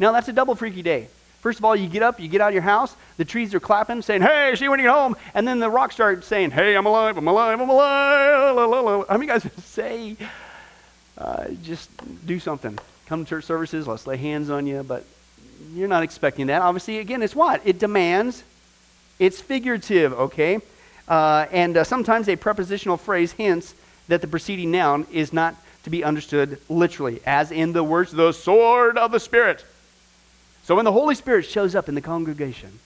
[0.00, 1.08] Now, that's a double freaky day.
[1.40, 3.60] First of all, you get up, you get out of your house, the trees are
[3.60, 5.16] clapping, saying, Hey, see when you get home.
[5.34, 9.06] And then the rocks start saying, Hey, I'm alive, I'm alive, I'm alive.
[9.08, 10.16] How many guys say,
[11.20, 11.90] uh, just
[12.26, 12.78] do something?
[13.06, 15.04] Come to church services, let's lay hands on you, but
[15.74, 16.62] you're not expecting that.
[16.62, 17.60] Obviously, again, it's what?
[17.64, 18.42] It demands,
[19.18, 20.60] it's figurative, okay?
[21.06, 23.74] Uh, and uh, sometimes a prepositional phrase hints
[24.08, 25.54] that the preceding noun is not
[25.84, 29.64] to be understood literally, as in the words, the sword of the Spirit.
[30.64, 32.78] So when the Holy Spirit shows up in the congregation,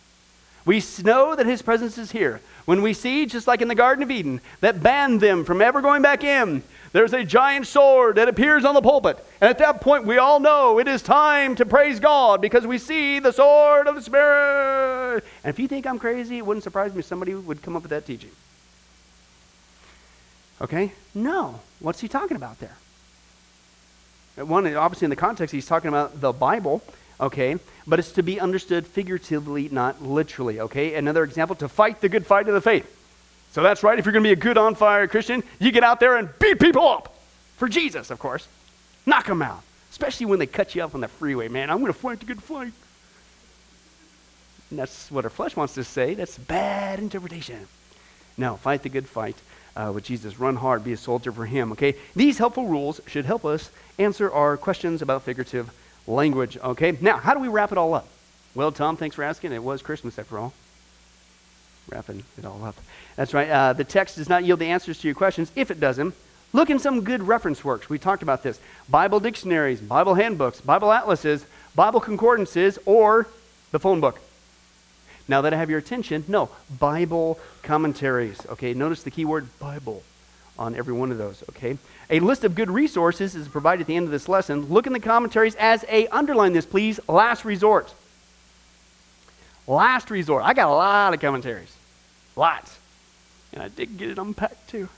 [0.65, 2.41] we know that his presence is here.
[2.65, 5.83] When we see, just like in the Garden of Eden, that banned them from ever
[5.83, 6.63] going back in,
[6.95, 9.19] there's a giant sword that appears on the pulpit.
[9.41, 12.79] And at that point, we all know it is time to praise God because we
[12.79, 15.25] see the sword of the Spirit.
[15.43, 17.83] And if you think I'm crazy, it wouldn't surprise me if somebody would come up
[17.83, 18.31] with that teaching.
[20.61, 20.93] Okay?
[21.17, 21.59] No.
[21.81, 22.77] What's he talking about there?
[24.37, 26.81] One, obviously, in the context, he's talking about the Bible,
[27.21, 27.57] okay?
[27.89, 30.95] But it's to be understood figuratively, not literally, okay?
[30.95, 32.89] Another example, to fight the good fight of the faith.
[33.55, 35.85] So that's right, if you're going to be a good on fire Christian, you get
[35.85, 37.15] out there and beat people up.
[37.57, 38.49] For Jesus, of course.
[39.07, 39.63] Knock them out.
[39.93, 41.71] Especially when they cut you up on the freeway, man.
[41.71, 42.73] I'm going to fight the good fight.
[44.71, 46.15] And that's what our flesh wants to say.
[46.15, 47.69] That's bad interpretation.
[48.37, 49.37] No, fight the good fight
[49.77, 50.41] uh, with Jesus.
[50.41, 51.95] Run hard, be a soldier for Him, okay?
[52.17, 55.71] These helpful rules should help us answer our questions about figurative
[56.09, 56.99] language, okay?
[57.01, 58.09] Now, how do we wrap it all up?
[58.57, 59.53] Well, Tom, thanks for asking.
[59.53, 60.53] It was Christmas after all.
[61.89, 62.77] Wrapping it all up.
[63.17, 63.49] That's right.
[63.49, 65.53] Uh, the text does not yield the answers to your questions.
[65.55, 66.15] If it doesn't,
[66.53, 67.89] look in some good reference works.
[67.89, 71.45] We talked about this Bible dictionaries, Bible handbooks, Bible atlases,
[71.75, 73.29] Bible concordances, or
[73.71, 74.21] the phone book.
[75.27, 78.45] Now that I have your attention, no, Bible commentaries.
[78.51, 80.03] Okay, notice the key word Bible
[80.59, 81.43] on every one of those.
[81.51, 81.79] Okay,
[82.11, 84.67] a list of good resources is provided at the end of this lesson.
[84.67, 87.01] Look in the commentaries as a underline this, please.
[87.09, 87.95] Last resort.
[89.67, 90.45] Last resort.
[90.45, 91.75] I got a lot of commentaries,
[92.37, 92.79] lots.
[93.53, 94.89] And I did get it unpacked too.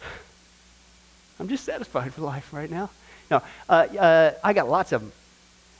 [1.40, 2.90] I'm just satisfied with life right now.
[3.30, 5.12] No, uh, uh, I got lots of them.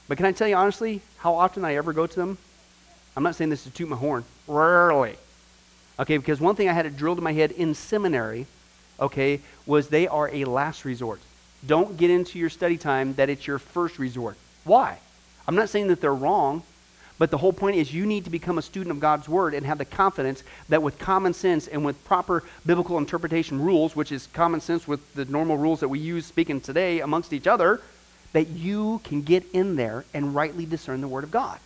[0.07, 2.37] But can I tell you honestly how often I ever go to them?
[3.15, 4.25] I'm not saying this to toot my horn.
[4.47, 5.15] Rarely.
[5.99, 8.45] Okay, because one thing I had it drilled in my head in seminary,
[8.99, 11.19] okay, was they are a last resort.
[11.65, 14.37] Don't get into your study time that it's your first resort.
[14.63, 14.99] Why?
[15.47, 16.61] I'm not saying that they're wrong.
[17.17, 19.65] But the whole point is you need to become a student of God's Word and
[19.65, 24.27] have the confidence that with common sense and with proper biblical interpretation rules, which is
[24.33, 27.81] common sense with the normal rules that we use speaking today amongst each other,
[28.33, 31.59] that you can get in there and rightly discern the Word of God.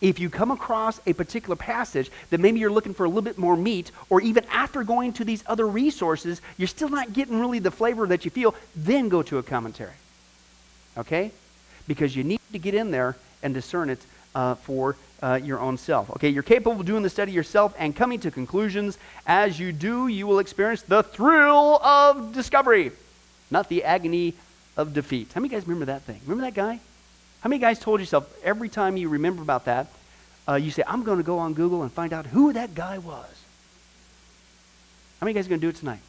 [0.00, 3.38] If you come across a particular passage that maybe you're looking for a little bit
[3.38, 7.58] more meat, or even after going to these other resources, you're still not getting really
[7.58, 9.92] the flavor that you feel, then go to a commentary.
[10.96, 11.30] Okay?
[11.86, 14.04] Because you need to get in there and discern it
[14.34, 16.10] uh, for uh, your own self.
[16.10, 18.98] Okay, you're capable of doing the study yourself and coming to conclusions.
[19.26, 22.92] As you do, you will experience the thrill of discovery,
[23.50, 24.34] not the agony
[24.76, 25.32] of defeat.
[25.34, 26.20] How many guys remember that thing?
[26.26, 26.80] Remember that guy?
[27.40, 29.86] How many guys told yourself every time you remember about that,
[30.48, 32.98] uh, you say, I'm going to go on Google and find out who that guy
[32.98, 33.26] was?
[35.20, 36.00] How many guys are going to do it tonight?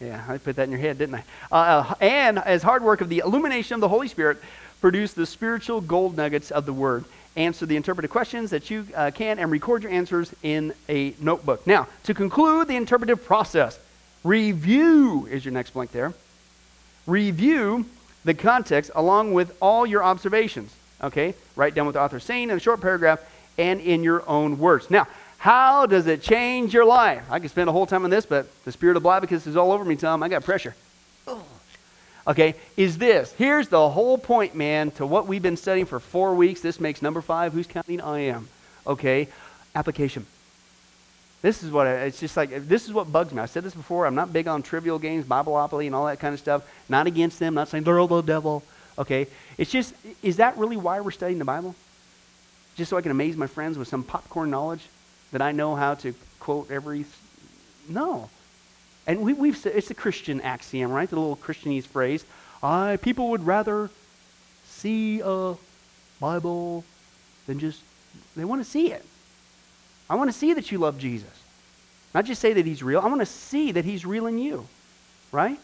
[0.00, 1.24] Yeah, I put that in your head, didn't I?
[1.50, 4.38] Uh, uh, and as hard work of the illumination of the Holy Spirit,
[4.80, 7.04] produce the spiritual gold nuggets of the Word.
[7.36, 11.66] Answer the interpretive questions that you uh, can and record your answers in a notebook.
[11.66, 13.78] Now, to conclude the interpretive process,
[14.24, 16.14] review is your next blank there.
[17.06, 17.84] Review
[18.24, 20.74] the context along with all your observations.
[21.02, 21.34] Okay?
[21.56, 23.20] Write down what the author is saying in a short paragraph
[23.58, 24.90] and in your own words.
[24.90, 25.06] Now,
[25.38, 27.22] how does it change your life?
[27.30, 29.72] I could spend a whole time on this, but the spirit of Blavicus is all
[29.72, 30.22] over me, Tom.
[30.22, 30.74] I got pressure.
[32.28, 33.32] Okay, is this.
[33.38, 36.60] Here's the whole point, man, to what we've been studying for four weeks.
[36.60, 37.52] This makes number five.
[37.52, 38.00] Who's counting?
[38.00, 38.48] I am.
[38.86, 39.28] Okay,
[39.74, 40.26] application.
[41.40, 42.66] This is what I, it's just like.
[42.66, 43.40] This is what bugs me.
[43.40, 44.06] I said this before.
[44.06, 46.68] I'm not big on trivial games, Bibleopoly, and all that kind of stuff.
[46.88, 47.54] Not against them.
[47.54, 48.64] Not saying they're all the devil.
[48.98, 49.94] Okay, it's just.
[50.22, 51.76] Is that really why we're studying the Bible?
[52.76, 54.82] Just so I can amaze my friends with some popcorn knowledge
[55.30, 57.04] that I know how to quote every.
[57.88, 58.30] No,
[59.06, 61.08] and we, we've said it's a Christian axiom, right?
[61.08, 62.24] The little Christianese phrase.
[62.62, 63.90] I people would rather
[64.66, 65.54] see a
[66.20, 66.84] Bible
[67.46, 67.82] than just
[68.36, 69.04] they want to see it.
[70.08, 71.28] I want to see that you love Jesus.
[72.14, 73.00] Not just say that he's real.
[73.00, 74.66] I want to see that he's real in you.
[75.32, 75.58] Right?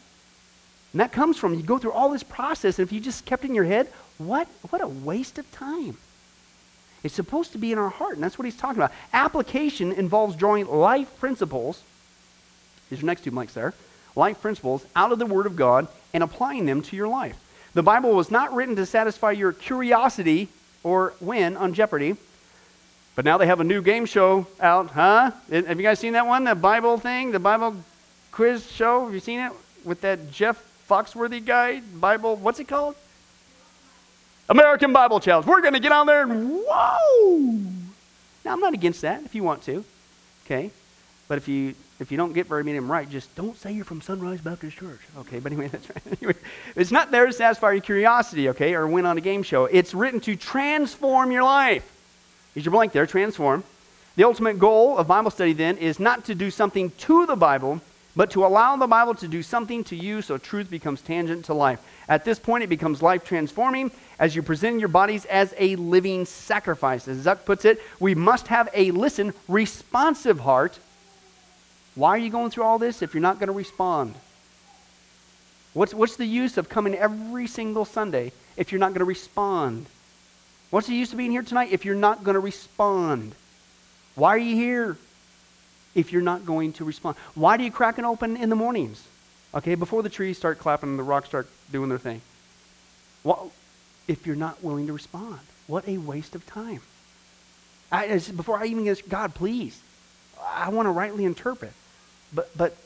[0.93, 3.45] And that comes from you go through all this process, and if you just kept
[3.45, 3.89] in your head,
[4.19, 5.97] what what a waste of time.
[7.03, 8.93] It's supposed to be in our heart, and that's what he's talking about.
[9.13, 11.83] Application involves drawing life principles
[12.93, 13.73] these are next two blanks there.
[14.15, 17.39] Life principles out of the Word of God and applying them to your life.
[17.73, 20.49] The Bible was not written to satisfy your curiosity
[20.83, 22.17] or win on Jeopardy.
[23.15, 25.31] But now they have a new game show out, huh?
[25.51, 26.45] Have you guys seen that one?
[26.45, 27.33] The Bible thing?
[27.33, 27.77] The Bible
[28.31, 29.07] quiz show?
[29.07, 29.53] Have you seen it?
[29.85, 31.81] With that Jeff Foxworthy guy?
[31.81, 32.95] Bible, what's it called?
[34.51, 35.47] American Bible Challenge.
[35.47, 37.39] We're going to get on there and whoa!
[38.45, 39.83] Now, I'm not against that if you want to.
[40.45, 40.71] Okay?
[41.29, 43.73] But if you if you don't get very many of them right, just don't say
[43.73, 45.01] you're from Sunrise Baptist Church.
[45.19, 45.89] Okay, but anyway, that's
[46.21, 46.37] right.
[46.77, 49.65] It's not there to satisfy your curiosity, okay, or win on a game show.
[49.65, 51.89] It's written to transform your life.
[52.55, 53.65] Here's your blank there, transform.
[54.17, 57.81] The ultimate goal of Bible study then is not to do something to the Bible,
[58.15, 61.55] but to allow the Bible to do something to you so truth becomes tangent to
[61.55, 61.81] life.
[62.09, 66.27] At this point, it becomes life transforming as you present your bodies as a living
[66.27, 67.09] sacrifice.
[67.09, 70.79] As Zuck puts it, we must have a listen, responsive heart
[71.95, 74.15] why are you going through all this if you're not going to respond?
[75.75, 79.87] What's, what's the use of coming every single Sunday if you're not going to respond?
[80.71, 83.35] What's the use of being here tonight if you're not going to respond?
[84.15, 84.97] Why are you here
[85.95, 87.17] if you're not going to respond?
[87.35, 89.07] Why do you crack it open in the mornings?
[89.55, 92.23] Okay, before the trees start clapping and the rocks start doing their thing.
[93.23, 93.53] Well,
[94.09, 96.81] if you're not willing to respond, what a waste of time.
[97.91, 99.79] I, before I even get God, please,
[100.43, 101.73] I want to rightly interpret.
[102.35, 102.77] But, but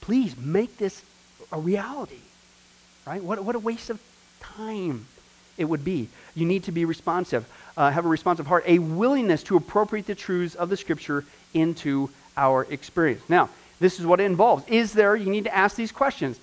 [0.00, 1.02] please make this
[1.50, 2.20] a reality,
[3.06, 3.22] right?
[3.22, 4.00] What, what a waste of
[4.40, 5.06] time
[5.56, 6.08] it would be.
[6.34, 10.14] You need to be responsive, uh, have a responsive heart, a willingness to appropriate the
[10.14, 13.22] truths of the Scripture into our experience.
[13.28, 14.64] Now, this is what it involves.
[14.68, 16.38] Is there, you need to ask these questions,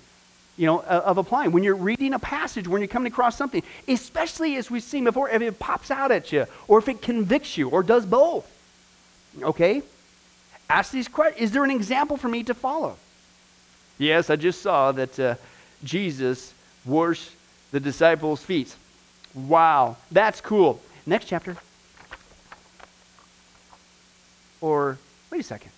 [0.56, 1.52] you know, of applying.
[1.52, 5.28] When you're reading a passage, when you're coming across something, especially as we've seen before,
[5.30, 8.50] if it pops out at you, or if it convicts you, or does both,
[9.42, 9.82] okay?
[10.72, 11.42] Ask these questions.
[11.42, 12.96] Is there an example for me to follow?
[13.98, 15.34] Yes, I just saw that uh,
[15.84, 16.54] Jesus
[16.84, 17.30] washed
[17.70, 18.74] the disciples' feet.
[19.34, 20.80] Wow, that's cool.
[21.06, 21.56] Next chapter.
[24.60, 24.98] Or,
[25.30, 25.72] wait a second.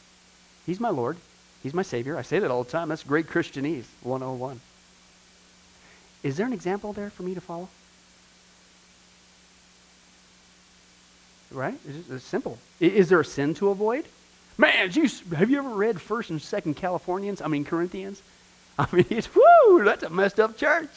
[0.67, 1.17] He's my Lord.
[1.63, 2.17] He's my Savior.
[2.17, 2.89] I say that all the time.
[2.89, 4.61] That's great Christianese 101.
[6.23, 7.69] Is there an example there for me to follow?
[11.51, 11.79] Right?
[12.11, 12.59] It's simple.
[12.81, 14.05] Is there a sin to avoid?
[14.57, 17.43] Man, you, have you ever read First and Second Californians?
[17.43, 18.23] I mean Corinthians.
[18.79, 20.91] I mean, it's whoo, that's a messed up church.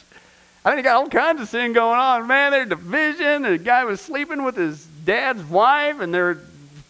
[0.64, 2.26] I mean, they got all kinds of sin going on.
[2.26, 3.42] Man, there's division.
[3.42, 6.38] The guy was sleeping with his dad's wife, and they're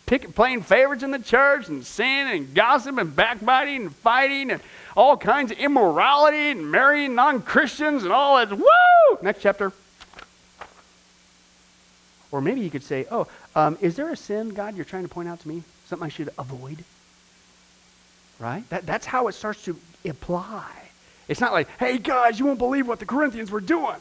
[0.06, 4.60] pick, playing favorites in the church and sin and gossip and backbiting and fighting and
[4.96, 8.56] all kinds of immorality and marrying non Christians and all that.
[8.56, 9.18] Woo!
[9.22, 9.72] Next chapter.
[12.30, 15.08] Or maybe you could say, oh, um, is there a sin, God, you're trying to
[15.08, 15.62] point out to me?
[15.88, 16.84] Something I should avoid?
[18.38, 18.68] Right?
[18.68, 20.70] That, that's how it starts to apply.
[21.28, 23.96] It's not like, hey, guys, you won't believe what the Corinthians were doing.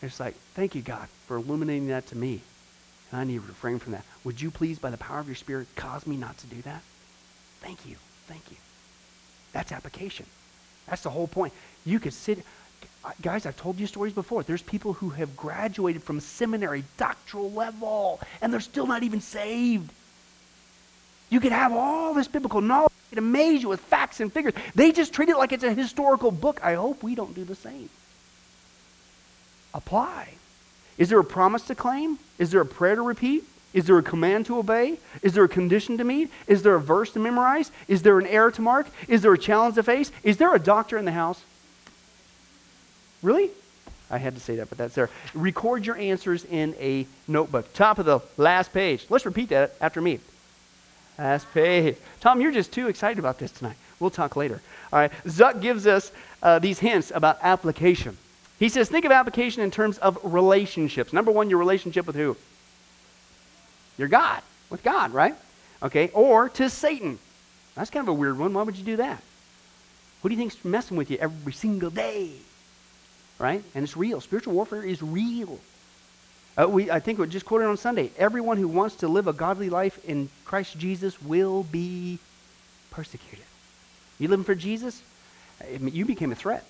[0.00, 2.40] It's like, thank you, God, for illuminating that to me.
[3.10, 4.04] And I need to refrain from that.
[4.22, 6.82] Would you please, by the power of your Spirit, cause me not to do that?
[7.60, 7.96] Thank you.
[8.28, 8.56] Thank you.
[9.52, 10.26] That's application.
[10.86, 11.52] That's the whole point.
[11.84, 12.44] You could sit,
[13.20, 14.42] guys, I've told you stories before.
[14.44, 19.90] There's people who have graduated from seminary, doctoral level, and they're still not even saved.
[21.30, 22.92] You could have all this biblical knowledge.
[23.12, 24.54] It amaze you with facts and figures.
[24.74, 26.60] They just treat it like it's a historical book.
[26.62, 27.88] I hope we don't do the same.
[29.74, 30.34] Apply.
[30.96, 32.18] Is there a promise to claim?
[32.38, 33.44] Is there a prayer to repeat?
[33.72, 34.98] Is there a command to obey?
[35.22, 36.30] Is there a condition to meet?
[36.46, 37.70] Is there a verse to memorize?
[37.86, 38.88] Is there an error to mark?
[39.06, 40.10] Is there a challenge to face?
[40.22, 41.42] Is there a doctor in the house?
[43.22, 43.50] Really?
[44.10, 45.10] I had to say that, but that's there.
[45.34, 47.72] Record your answers in a notebook.
[47.74, 49.04] Top of the last page.
[49.10, 50.20] Let's repeat that after me.
[51.18, 51.96] Last page.
[52.20, 53.76] Tom, you're just too excited about this tonight.
[53.98, 54.60] We'll talk later.
[54.92, 55.12] All right.
[55.24, 56.12] Zuck gives us
[56.42, 58.16] uh, these hints about application.
[58.58, 61.12] He says, think of application in terms of relationships.
[61.12, 62.36] Number one, your relationship with who?
[63.96, 64.42] Your God.
[64.70, 65.34] With God, right?
[65.82, 66.10] Okay.
[66.14, 67.18] Or to Satan.
[67.74, 68.54] That's kind of a weird one.
[68.54, 69.22] Why would you do that?
[70.22, 72.32] Who do you think's messing with you every single day?
[73.38, 73.62] right?
[73.74, 74.20] And it's real.
[74.20, 75.58] Spiritual warfare is real.
[76.58, 78.10] Uh, we, I think we just quoted on Sunday.
[78.18, 82.18] Everyone who wants to live a godly life in Christ Jesus will be
[82.90, 83.44] persecuted.
[84.18, 85.02] You living for Jesus?
[85.80, 86.64] You became a threat.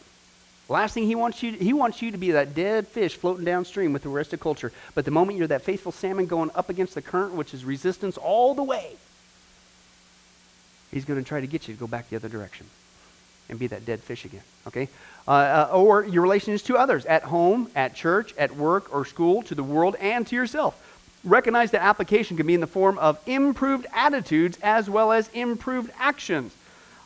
[0.68, 3.94] Last thing he wants you, he wants you to be that dead fish floating downstream
[3.94, 4.70] with the rest of culture.
[4.94, 8.18] But the moment you're that faithful salmon going up against the current, which is resistance
[8.18, 8.96] all the way,
[10.90, 12.66] he's going to try to get you to go back the other direction
[13.48, 14.42] and be that dead fish again.
[14.66, 14.88] Okay?
[15.26, 15.30] Uh,
[15.70, 19.54] uh, or your relations to others at home, at church, at work, or school, to
[19.54, 20.82] the world, and to yourself.
[21.24, 25.90] Recognize that application can be in the form of improved attitudes as well as improved
[25.98, 26.54] actions.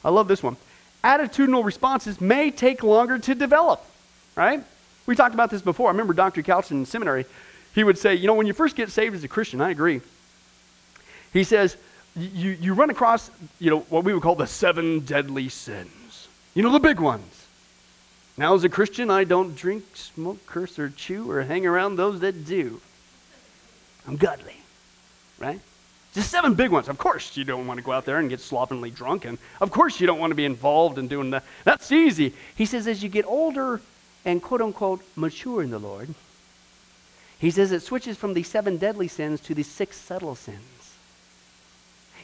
[0.05, 0.57] I love this one.
[1.03, 3.85] Attitudinal responses may take longer to develop,
[4.37, 4.63] right?
[5.07, 5.89] We talked about this before.
[5.89, 6.43] I remember Dr.
[6.43, 7.27] Couch in seminary.
[7.75, 10.01] He would say, you know, when you first get saved as a Christian, I agree.
[11.33, 11.77] He says,
[12.15, 15.91] you, you run across, you know, what we would call the seven deadly sins.
[16.55, 17.47] You know, the big ones.
[18.37, 22.21] Now, as a Christian, I don't drink, smoke, curse, or chew, or hang around those
[22.21, 22.81] that do.
[24.07, 24.57] I'm godly,
[25.39, 25.61] right?
[26.15, 26.89] Just seven big ones.
[26.89, 29.71] Of course, you don't want to go out there and get slovenly drunk, and of
[29.71, 31.45] course, you don't want to be involved in doing that.
[31.65, 32.35] That's easy.
[32.55, 33.81] He says, as you get older
[34.25, 36.15] and quote unquote mature in the Lord,
[37.39, 40.97] he says it switches from the seven deadly sins to the six subtle sins.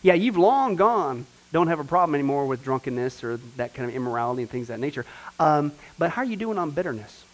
[0.02, 3.94] Yeah, you've long gone don't have a problem anymore with drunkenness or that kind of
[3.96, 5.06] immorality and things of that nature.
[5.40, 7.24] Um, but how are you doing on bitterness?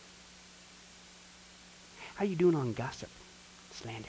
[2.15, 3.11] How are you doing on gossip,
[3.73, 4.09] slander?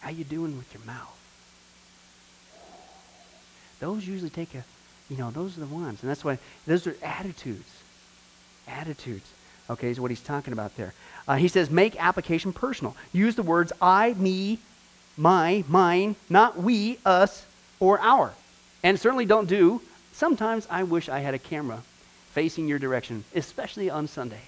[0.00, 1.16] How are you doing with your mouth?
[3.80, 4.64] Those usually take a,
[5.08, 6.02] you know, those are the ones.
[6.02, 7.70] And that's why, those are attitudes.
[8.68, 9.28] Attitudes.
[9.70, 10.92] Okay, is what he's talking about there.
[11.26, 12.94] Uh, he says, make application personal.
[13.12, 14.58] Use the words I, me,
[15.16, 17.46] my, mine, not we, us,
[17.80, 18.32] or our.
[18.82, 21.82] And certainly don't do, sometimes I wish I had a camera
[22.32, 24.38] facing your direction, especially on Sundays.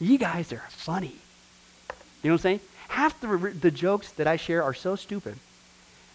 [0.00, 1.16] You guys are funny.
[2.22, 2.60] You know what I'm saying?
[2.88, 3.28] Half the,
[3.60, 5.36] the jokes that I share are so stupid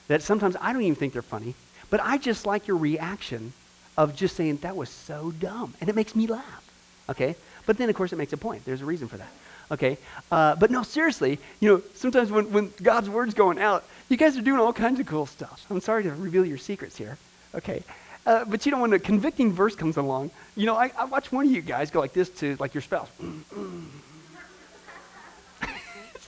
[0.07, 1.55] that sometimes I don't even think they're funny,
[1.89, 3.53] but I just like your reaction
[3.97, 5.73] of just saying, that was so dumb.
[5.79, 6.69] And it makes me laugh.
[7.09, 7.35] Okay?
[7.65, 8.65] But then, of course, it makes a point.
[8.65, 9.31] There's a reason for that.
[9.71, 9.97] Okay?
[10.31, 14.37] Uh, but no, seriously, you know, sometimes when, when God's word's going out, you guys
[14.37, 15.65] are doing all kinds of cool stuff.
[15.69, 17.17] I'm sorry to reveal your secrets here.
[17.55, 17.83] Okay.
[18.25, 21.31] Uh, but you know, when a convicting verse comes along, you know, I, I watch
[21.31, 23.09] one of you guys go like this to like your spouse.
[23.19, 23.29] it's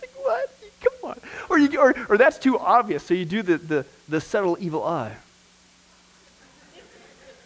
[0.01, 0.49] like, what?
[0.81, 1.19] Come on.
[1.49, 4.83] Or, you, or, or that's too obvious, so you do the, the, the subtle evil
[4.83, 5.15] eye.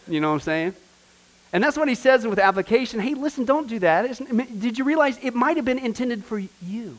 [0.06, 0.74] You know what I'm saying?
[1.52, 3.00] And that's what he says with application.
[3.00, 4.18] Hey, listen, don't do that.
[4.60, 6.98] did you realize it might have been intended for you,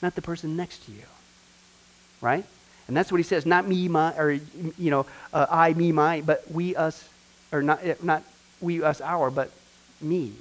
[0.00, 1.04] not the person next to you?
[2.20, 2.44] right?
[2.88, 6.20] And that's what he says, not me, my, or, you know, uh, I, me, my,
[6.20, 7.08] but we, us,
[7.52, 8.22] or not, eh, not
[8.60, 9.50] we, us, our, but
[10.00, 10.32] me.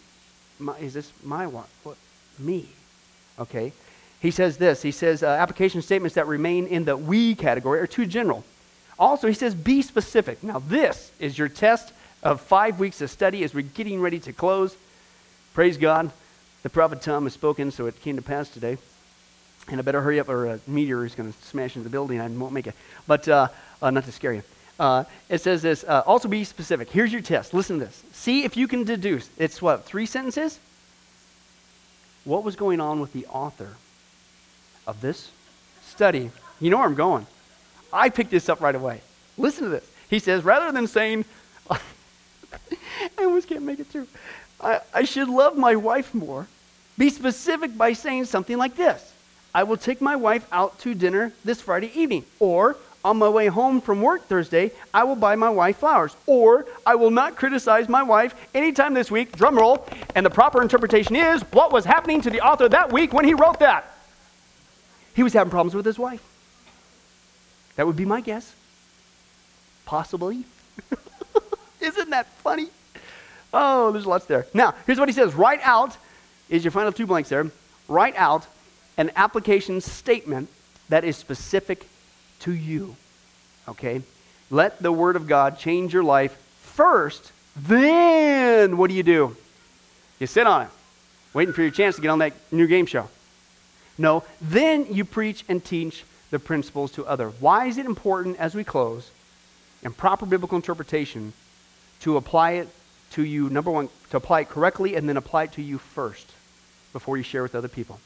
[0.60, 1.66] My, is this my one?
[1.84, 1.98] What?
[2.38, 2.68] Me.
[3.40, 3.74] Okay.
[4.20, 4.82] He says this.
[4.82, 8.44] He says uh, application statements that remain in the we category are too general.
[8.98, 10.42] Also, he says be specific.
[10.44, 11.94] Now, this is your test
[12.26, 14.76] of five weeks of study as we're getting ready to close.
[15.54, 16.12] Praise God.
[16.64, 18.80] The prophet Tom has spoken, so it came to pass today.
[19.70, 22.20] And I better hurry up, or a meteor is going to smash into the building.
[22.20, 22.76] I won't make it.
[23.08, 23.48] But uh,
[23.82, 24.44] uh, not to scare you.
[24.80, 26.90] Uh, it says this uh, also be specific.
[26.90, 27.54] Here's your test.
[27.54, 28.04] Listen to this.
[28.12, 29.30] See if you can deduce.
[29.38, 30.60] It's what, three sentences?
[32.26, 33.78] What was going on with the author
[34.88, 35.30] of this
[35.86, 36.32] study?
[36.60, 37.28] You know where I'm going.
[37.94, 39.02] I picked this up right away.
[39.38, 39.88] Listen to this.
[40.10, 41.26] He says, rather than saying,
[43.18, 44.08] I almost can't make it through,
[44.62, 46.48] I, I should love my wife more,
[46.98, 49.14] be specific by saying something like this
[49.56, 52.26] I will take my wife out to dinner this Friday evening.
[52.40, 52.76] Or,
[53.06, 56.14] on my way home from work Thursday, I will buy my wife flowers.
[56.26, 59.88] Or, I will not criticize my wife anytime this week, drum roll.
[60.14, 63.34] And the proper interpretation is what was happening to the author that week when he
[63.34, 63.96] wrote that?
[65.14, 66.22] He was having problems with his wife.
[67.78, 68.54] That would be my guess.
[69.86, 70.44] Possibly.
[71.86, 72.68] Isn't that funny?
[73.54, 74.48] Oh, there's lots there.
[74.54, 75.96] Now, here's what he says write out,
[76.50, 77.50] is your final two blanks there.
[77.88, 78.48] Write out
[78.98, 80.50] an application statement
[80.90, 81.88] that is specific
[82.42, 82.96] to you.
[83.68, 84.02] Okay?
[84.50, 89.38] Let the Word of God change your life first, then what do you do?
[90.20, 90.70] You sit on it,
[91.34, 93.10] waiting for your chance to get on that new game show.
[93.98, 97.34] No, then you preach and teach the principles to others.
[97.40, 99.12] Why is it important as we close
[99.84, 101.34] in proper biblical interpretation
[102.02, 102.68] to apply it
[103.12, 106.32] to you, number one, to apply it correctly and then apply it to you first
[106.94, 108.00] before you share with other people?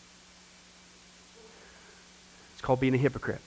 [2.54, 3.42] It's called being a hypocrite.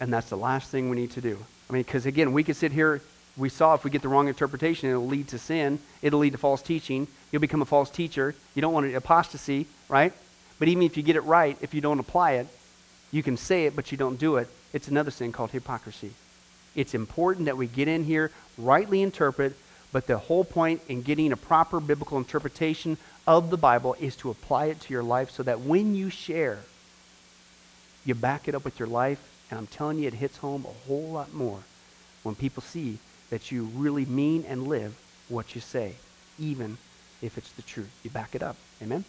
[0.00, 1.38] And that's the last thing we need to do.
[1.68, 3.00] I mean, because again, we could sit here,
[3.36, 6.38] we saw if we get the wrong interpretation, it'll lead to sin, it'll lead to
[6.38, 7.06] false teaching.
[7.30, 8.34] You'll become a false teacher.
[8.54, 10.12] You don't want an apostasy, right?
[10.58, 12.46] But even if you get it right, if you don't apply it,
[13.10, 14.48] you can say it, but you don't do it.
[14.72, 16.12] It's another sin called hypocrisy.
[16.74, 19.54] It's important that we get in here, rightly interpret,
[19.92, 22.96] but the whole point in getting a proper biblical interpretation
[23.26, 26.58] of the Bible is to apply it to your life so that when you share,
[28.04, 30.88] you back it up with your life, and I'm telling you, it hits home a
[30.88, 31.60] whole lot more
[32.22, 32.98] when people see
[33.30, 34.94] that you really mean and live
[35.28, 35.94] what you say,
[36.38, 36.78] even
[37.20, 37.90] if it's the truth.
[38.02, 38.56] You back it up.
[38.82, 39.04] Amen?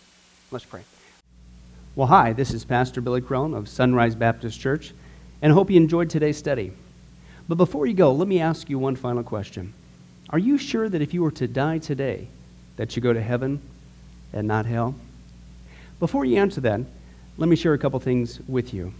[0.52, 0.82] Let's pray.
[1.96, 4.94] Well, hi, this is Pastor Billy Crone of Sunrise Baptist Church,
[5.42, 6.74] and I hope you enjoyed today's study.
[7.48, 9.74] But before you go, let me ask you one final question.
[10.30, 12.28] Are you sure that if you were to die today,
[12.78, 13.62] that you go to heaven
[14.32, 14.96] and not hell?
[16.00, 16.82] Before you answer that,
[17.38, 18.94] let me share a couple things with you.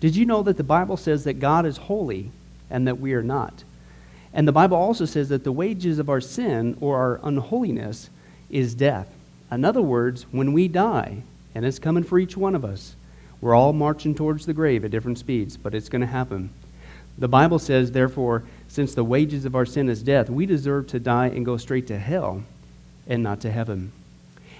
[0.00, 2.30] Did you know that the Bible says that God is holy
[2.70, 3.64] and that we are not?
[4.32, 8.10] And the Bible also says that the wages of our sin or our unholiness
[8.50, 9.08] is death.
[9.50, 11.22] In other words, when we die,
[11.54, 12.96] and it's coming for each one of us.
[13.40, 16.50] We're all marching towards the grave at different speeds, but it's going to happen.
[17.18, 20.98] The Bible says, therefore, since the wages of our sin is death, we deserve to
[20.98, 22.42] die and go straight to hell
[23.06, 23.92] and not to heaven.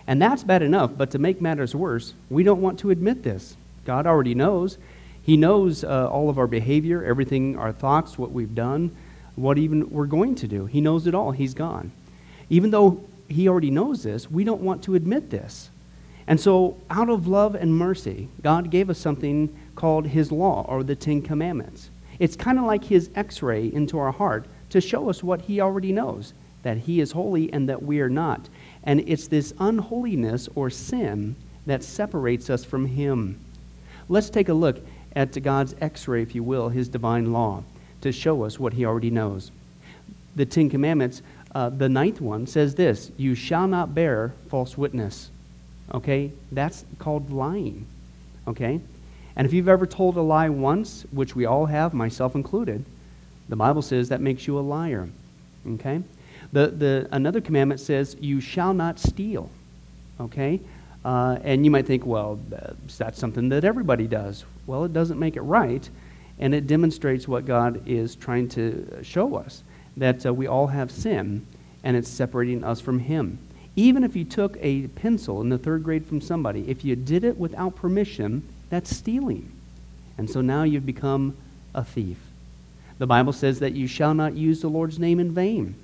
[0.07, 3.57] And that's bad enough, but to make matters worse, we don't want to admit this.
[3.84, 4.78] God already knows.
[5.22, 8.94] He knows uh, all of our behavior, everything, our thoughts, what we've done,
[9.36, 10.66] what even we're going to do.
[10.66, 11.30] He knows it all.
[11.30, 11.90] He's gone.
[12.50, 15.70] Even though He already knows this, we don't want to admit this.
[16.26, 20.82] And so, out of love and mercy, God gave us something called His law or
[20.82, 21.90] the Ten Commandments.
[22.18, 25.60] It's kind of like His x ray into our heart to show us what He
[25.60, 26.32] already knows
[26.64, 28.48] that He is holy and that we are not.
[28.82, 31.36] And it's this unholiness or sin
[31.66, 33.38] that separates us from Him.
[34.08, 34.84] Let's take a look
[35.14, 37.62] at God's x ray, if you will, His divine law,
[38.00, 39.52] to show us what He already knows.
[40.34, 41.22] The Ten Commandments,
[41.54, 45.30] uh, the ninth one, says this You shall not bear false witness.
[45.92, 46.32] Okay?
[46.50, 47.86] That's called lying.
[48.48, 48.80] Okay?
[49.37, 52.85] And if you've ever told a lie once, which we all have, myself included,
[53.49, 55.09] the Bible says that makes you a liar.
[55.66, 56.03] Okay?
[56.53, 59.51] The, the, another commandment says, You shall not steal.
[60.20, 60.61] Okay?
[61.05, 62.39] Uh, and you might think, well,
[62.97, 64.45] that's something that everybody does.
[64.66, 65.87] Well, it doesn't make it right,
[66.39, 69.62] and it demonstrates what God is trying to show us
[69.97, 71.47] that uh, we all have sin,
[71.82, 73.39] and it's separating us from Him.
[73.76, 77.24] Even if you took a pencil in the third grade from somebody, if you did
[77.24, 79.50] it without permission, that's stealing.
[80.18, 81.36] And so now you've become
[81.74, 82.18] a thief.
[82.98, 85.74] The Bible says that you shall not use the Lord's name in vain.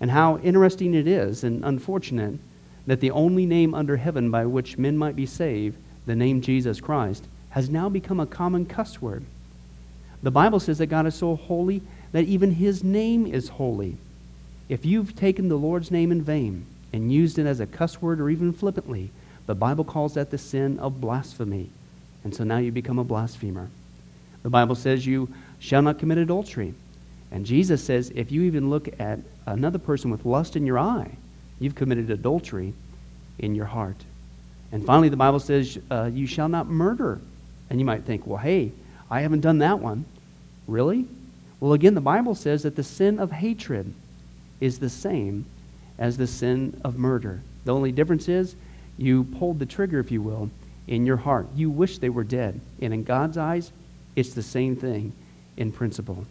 [0.00, 2.38] And how interesting it is and unfortunate
[2.86, 6.80] that the only name under heaven by which men might be saved, the name Jesus
[6.80, 9.24] Christ, has now become a common cuss word.
[10.22, 13.96] The Bible says that God is so holy that even his name is holy.
[14.68, 18.20] If you've taken the Lord's name in vain, and used it as a cuss word
[18.20, 19.10] or even flippantly,
[19.46, 21.70] the Bible calls that the sin of blasphemy.
[22.24, 23.68] And so now you become a blasphemer.
[24.42, 26.74] The Bible says you shall not commit adultery.
[27.30, 31.10] And Jesus says if you even look at another person with lust in your eye,
[31.58, 32.74] you've committed adultery
[33.38, 33.96] in your heart.
[34.72, 37.20] And finally, the Bible says uh, you shall not murder.
[37.70, 38.72] And you might think, well, hey,
[39.10, 40.04] I haven't done that one.
[40.66, 41.06] Really?
[41.60, 43.92] Well, again, the Bible says that the sin of hatred
[44.60, 45.44] is the same
[45.98, 47.40] as the sin of murder.
[47.64, 48.56] The only difference is
[48.98, 50.50] you pulled the trigger, if you will,
[50.86, 51.48] in your heart.
[51.54, 52.60] You wish they were dead.
[52.80, 53.72] And in God's eyes,
[54.16, 55.12] it's the same thing
[55.56, 56.26] in principle.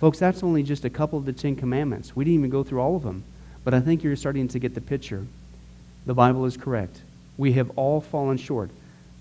[0.00, 2.14] Folks, that's only just a couple of the Ten Commandments.
[2.14, 3.24] We didn't even go through all of them.
[3.64, 5.26] But I think you're starting to get the picture.
[6.06, 7.00] The Bible is correct.
[7.38, 8.70] We have all fallen short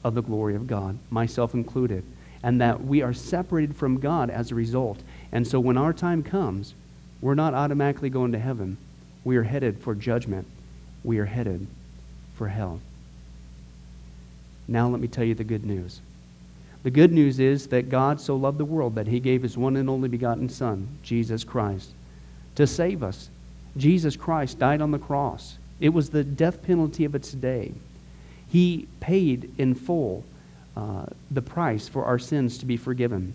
[0.04, 2.04] of the glory of God, myself included,
[2.44, 5.00] and that we are separated from God as a result.
[5.32, 6.74] And so when our time comes,
[7.22, 8.78] we're not automatically going to heaven.
[9.24, 10.46] We are headed for judgment.
[11.06, 11.66] We are headed
[12.36, 12.82] for hell.
[14.68, 16.01] Now let me tell you the good news.
[16.84, 19.78] The good news is that God so loved the world that he gave his one
[19.78, 21.91] and only begotten Son, Jesus Christ,
[22.55, 23.30] to save us.
[23.78, 25.57] Jesus Christ died on the cross.
[25.80, 27.74] It was the death penalty of its day.
[28.47, 30.24] He paid in full
[30.76, 33.34] uh, the price for our sins to be forgiven.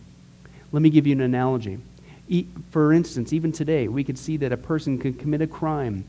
[0.70, 1.78] Let me give you an analogy.
[2.28, 6.04] E- for instance, even today, we could see that a person could commit a crime.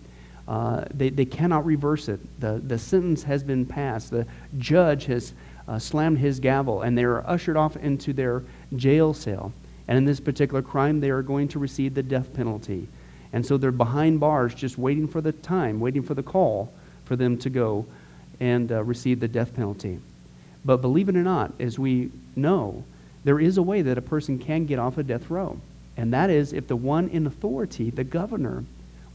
[0.50, 2.20] Uh, they, they cannot reverse it.
[2.40, 4.10] The, the sentence has been passed.
[4.10, 4.26] The
[4.58, 5.34] judge has
[5.68, 8.42] uh, slammed his gavel, and they are ushered off into their
[8.76, 9.54] jail cell.
[9.88, 12.88] And in this particular crime, they are going to receive the death penalty.
[13.32, 16.74] And so they're behind bars just waiting for the time, waiting for the call
[17.06, 17.86] for them to go
[18.40, 20.00] and uh, receive the death penalty.
[20.66, 22.84] But believe it or not, as we know,
[23.24, 25.60] there is a way that a person can get off a death row.
[25.96, 28.64] And that is if the one in authority, the governor,